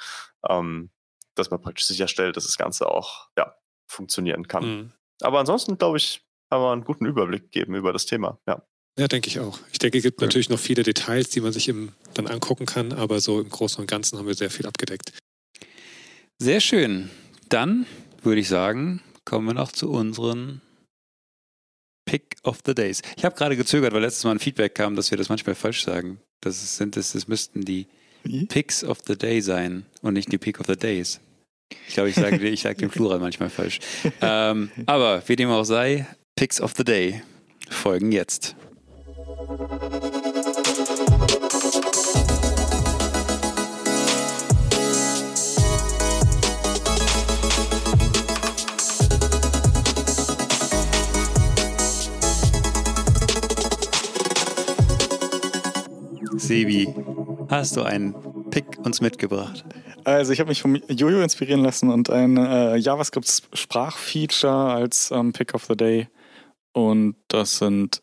[0.49, 0.91] ähm,
[1.35, 3.55] dass man praktisch sicherstellt, dass das Ganze auch ja,
[3.87, 4.65] funktionieren kann.
[4.65, 4.93] Mhm.
[5.21, 8.39] Aber ansonsten, glaube ich, haben wir einen guten Überblick gegeben über das Thema.
[8.47, 8.63] Ja.
[8.99, 9.59] Ja, denke ich auch.
[9.73, 10.29] Ich denke, es gibt Cool.
[10.29, 13.81] natürlich noch viele Details, die man sich im, dann angucken kann, aber so im Großen
[13.81, 15.13] und Ganzen haben wir sehr viel abgedeckt.
[16.39, 17.11] Sehr schön.
[17.49, 17.87] Dann
[18.23, 20.61] würde ich sagen, kommen wir noch zu unseren
[22.05, 23.03] Pick of the Days.
[23.17, 25.85] Ich habe gerade gezögert, weil letztes Mal ein Feedback kam, dass wir das manchmal falsch
[25.85, 26.21] sagen.
[26.41, 27.87] Das, sind, das, das müssten die?
[28.49, 31.21] Picks of the Day sein und nicht die Pick of the Days.
[31.89, 33.81] Ich glaube, ich sage ich sag den Plural manchmal falsch.
[34.21, 36.07] Ähm, aber wie dem auch sei,
[36.37, 37.23] Picks of the Day
[37.69, 38.57] folgen jetzt.
[56.47, 56.89] Sebi,
[57.49, 58.15] hast du einen
[58.51, 59.65] Pick uns mitgebracht?
[60.05, 65.55] Also ich habe mich vom Jojo inspirieren lassen und ein äh, JavaScript-Sprachfeature als ähm, Pick
[65.55, 66.09] of the Day.
[66.73, 68.03] Und das sind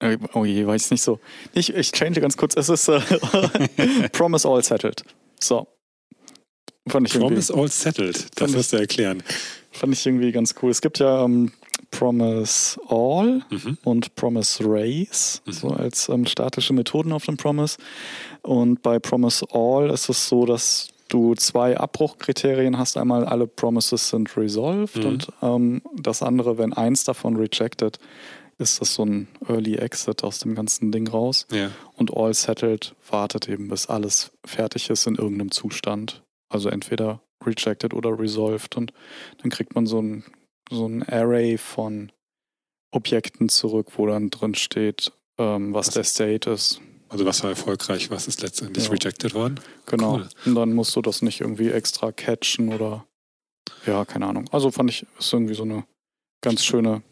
[0.00, 1.18] äh, oh je, weiß ich nicht so.
[1.52, 2.56] Ich, ich change ganz kurz.
[2.56, 3.00] Es ist äh,
[4.12, 5.04] Promise All Settled.
[5.40, 5.66] So.
[6.88, 9.22] Fand ich, irgendwie, Promise all settled, das wirst du erklären.
[9.70, 10.70] fand ich irgendwie ganz cool.
[10.70, 11.52] Es gibt ja ähm,
[11.90, 13.78] Promise All Mhm.
[13.84, 15.52] und Promise Raise, Mhm.
[15.52, 17.78] so als ähm, statische Methoden auf dem Promise.
[18.42, 22.96] Und bei Promise All ist es so, dass du zwei Abbruchkriterien hast.
[22.96, 25.04] Einmal alle Promises sind resolved Mhm.
[25.06, 27.98] und ähm, das andere, wenn eins davon rejected,
[28.58, 31.46] ist das so ein Early Exit aus dem ganzen Ding raus.
[31.50, 31.70] Ja.
[31.96, 36.22] Und All Settled wartet eben, bis alles fertig ist in irgendeinem Zustand.
[36.50, 38.76] Also entweder rejected oder resolved.
[38.76, 38.92] Und
[39.40, 40.24] dann kriegt man so ein,
[40.70, 42.12] so ein Array von
[42.92, 46.80] Objekten zurück, wo dann drin steht, ähm, was Was- der State ist.
[47.08, 48.90] Also was war erfolgreich, was ist letztendlich Ja.
[48.92, 49.58] rejected worden?
[49.86, 50.14] Genau.
[50.18, 50.28] Cool.
[50.46, 53.04] Und dann musst du das nicht irgendwie extra catchen oder
[53.86, 54.48] ja, keine Ahnung.
[54.52, 55.84] Also fand ich, ist irgendwie so eine
[56.40, 57.02] ganz schöne.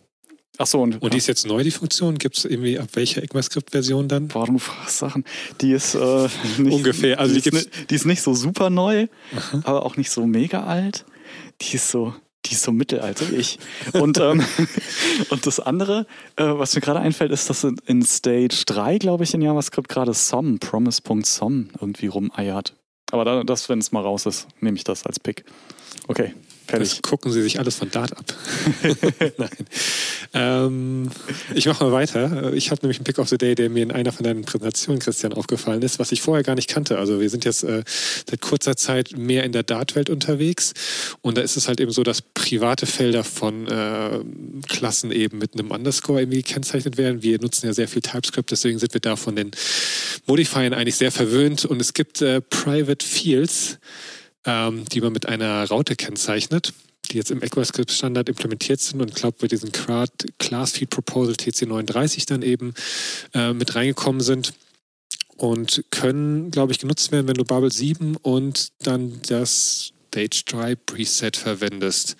[0.56, 2.16] Ach so, und, Und die ist jetzt neu, die Funktion?
[2.18, 4.28] Gibt es irgendwie ab welcher ECMAScript-Version dann?
[4.28, 5.24] Boah, du fragst Sachen.
[5.60, 6.28] Die ist äh,
[6.58, 9.06] nicht, Ungefähr, also die, die ist ni- die ist nicht so super neu,
[9.36, 9.62] Aha.
[9.64, 11.06] aber auch nicht so mega alt.
[11.60, 12.14] Die ist so,
[12.48, 13.58] die ist so mittelalter wie ich.
[13.92, 14.44] Und, ähm,
[15.30, 19.34] und das andere, äh, was mir gerade einfällt, ist, dass in- Stage 3, glaube ich,
[19.34, 22.74] in JavaScript gerade Sum, Promise.sum irgendwie rumeiert.
[23.10, 25.44] Aber da, das, wenn es mal raus ist, nehme ich das als Pick.
[26.08, 26.34] Okay,
[26.68, 26.90] fertig.
[26.90, 28.24] Das gucken Sie sich alles von Dart ab.
[29.38, 29.48] Nein.
[30.34, 31.10] Ähm,
[31.54, 32.52] ich mache mal weiter.
[32.52, 35.00] Ich habe nämlich einen Pick of the Day, der mir in einer von deinen Präsentationen,
[35.00, 36.98] Christian, aufgefallen ist, was ich vorher gar nicht kannte.
[36.98, 37.82] Also wir sind jetzt äh,
[38.28, 40.74] seit kurzer Zeit mehr in der Dart-Welt unterwegs
[41.22, 44.20] und da ist es halt eben so, dass private Felder von äh,
[44.68, 47.22] Klassen eben mit einem Underscore irgendwie gekennzeichnet werden.
[47.22, 49.50] Wir nutzen ja sehr viel TypeScript, deswegen sind wir da von den
[50.26, 53.78] Modifiern eigentlich sehr verwöhnt und es gibt äh, Private Fields,
[54.44, 56.72] ähm, die man mit einer Raute kennzeichnet,
[57.10, 62.42] die jetzt im ECMAScript-Standard implementiert sind und glaube bei diesem Class Feed Proposal TC39 dann
[62.42, 62.74] eben
[63.34, 64.52] äh, mit reingekommen sind
[65.36, 70.74] und können, glaube ich, genutzt werden, wenn du Bubble 7 und dann das Stage Dry
[70.74, 72.16] Preset verwendest.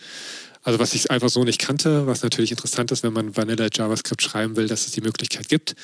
[0.63, 4.23] Also was ich einfach so nicht kannte, was natürlich interessant ist, wenn man Vanilla JavaScript
[4.23, 5.75] schreiben will, dass es die Möglichkeit gibt.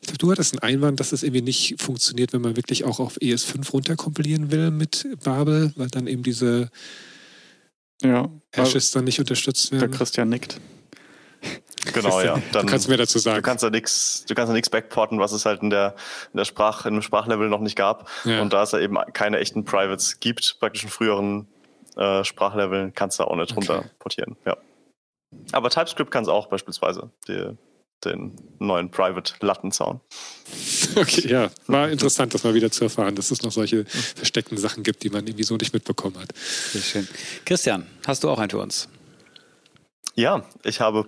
[0.00, 3.00] Ich glaube, du hattest einen Einwand, dass es irgendwie nicht funktioniert, wenn man wirklich auch
[3.00, 6.70] auf ES5 runterkompilieren will mit Babel, weil dann eben diese
[8.02, 9.92] ja, Hashes dann nicht unterstützt der werden.
[9.92, 10.60] Christian nickt.
[11.92, 12.42] Genau, ja.
[12.52, 13.42] Dann, Du kannst mehr dazu du sagen.
[13.42, 15.94] kannst da nichts, du kannst da nichts backporten, was es halt in der,
[16.32, 18.08] in der Sprach, in dem Sprachlevel noch nicht gab.
[18.24, 18.42] Ja.
[18.42, 21.46] Und da es ja eben keine echten Privates gibt, praktisch in früheren
[21.96, 23.72] äh, Sprachleveln, kannst du auch nicht Okay.
[23.72, 24.36] runter portieren.
[24.44, 24.56] Ja.
[25.52, 27.56] Aber TypeScript kann es auch beispielsweise, die,
[28.04, 30.00] den neuen Private-Lattenzaun.
[30.96, 34.84] Okay, ja, war interessant, das mal wieder zu erfahren, dass es noch solche versteckten Sachen
[34.84, 36.28] gibt, die man irgendwie so nicht mitbekommen hat.
[36.36, 37.08] Sehr schön.
[37.44, 38.88] Christian, hast du auch einen für uns?
[40.14, 41.02] Ja, ich habe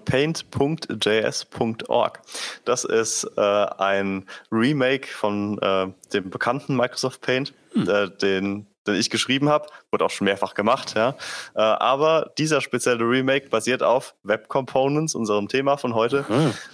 [0.91, 2.21] paint.js.org.
[2.65, 9.11] Das ist äh, ein Remake von äh, dem bekannten Microsoft Paint, äh, den, den ich
[9.11, 9.67] geschrieben habe.
[9.91, 11.11] Wurde auch schon mehrfach gemacht, ja.
[11.55, 16.25] Äh, aber dieser spezielle Remake basiert auf Web Components, unserem Thema von heute,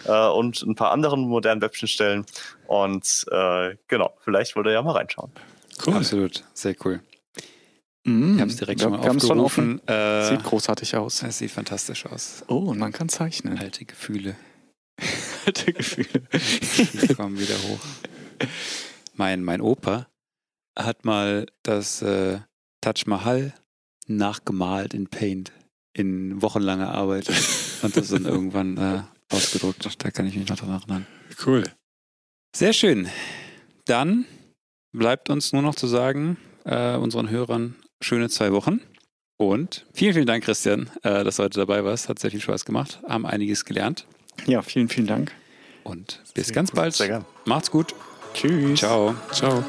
[0.07, 2.25] Ah, äh, und ein paar anderen modernen Webschnittstellen.
[2.67, 5.33] Und äh, genau, vielleicht wollt ihr ja mal reinschauen.
[5.87, 5.95] cool.
[5.95, 7.01] Absolut, sehr cool.
[8.05, 9.87] Mm, Ich habe es direkt wir- schon mal wir schon offen.
[9.87, 11.23] Äh, Sieht großartig aus.
[11.23, 12.43] es sieht fantastisch aus.
[12.49, 13.59] Oh, und man kann zeichnen.
[13.59, 14.35] Alte Gefühle
[15.47, 16.23] Alte Gefühle.
[16.33, 17.81] die kommen wieder hoch.
[19.15, 20.07] Mein, mein Opa
[20.79, 22.41] hat mal das äh,
[22.81, 23.55] Taj Mahal
[24.07, 25.53] nachgemalt in Paint
[25.95, 27.29] in wochenlanger Arbeit
[27.83, 29.03] und das dann irgendwann äh,
[29.35, 29.87] ausgedruckt.
[30.03, 31.07] Da kann ich mich noch dran erinnern.
[31.45, 31.65] Cool.
[32.55, 33.09] Sehr schön.
[33.87, 34.27] dann
[34.93, 38.81] bleibt uns nur noch zu sagen, äh, unseren Hörern schöne zwei Wochen.
[39.39, 42.09] Und vielen, vielen Dank, Christian, äh, dass du heute dabei warst.
[42.09, 43.01] Hat sehr viel Spaß gemacht.
[43.09, 44.07] Haben einiges gelernt.
[44.47, 45.33] Ja, vielen, vielen Dank.
[45.83, 46.77] Und bis ganz gut.
[46.77, 47.25] bald.
[47.45, 47.95] Macht's gut.
[48.35, 48.79] Tschüss.
[48.79, 49.15] Ciao.
[49.33, 49.65] Ciao.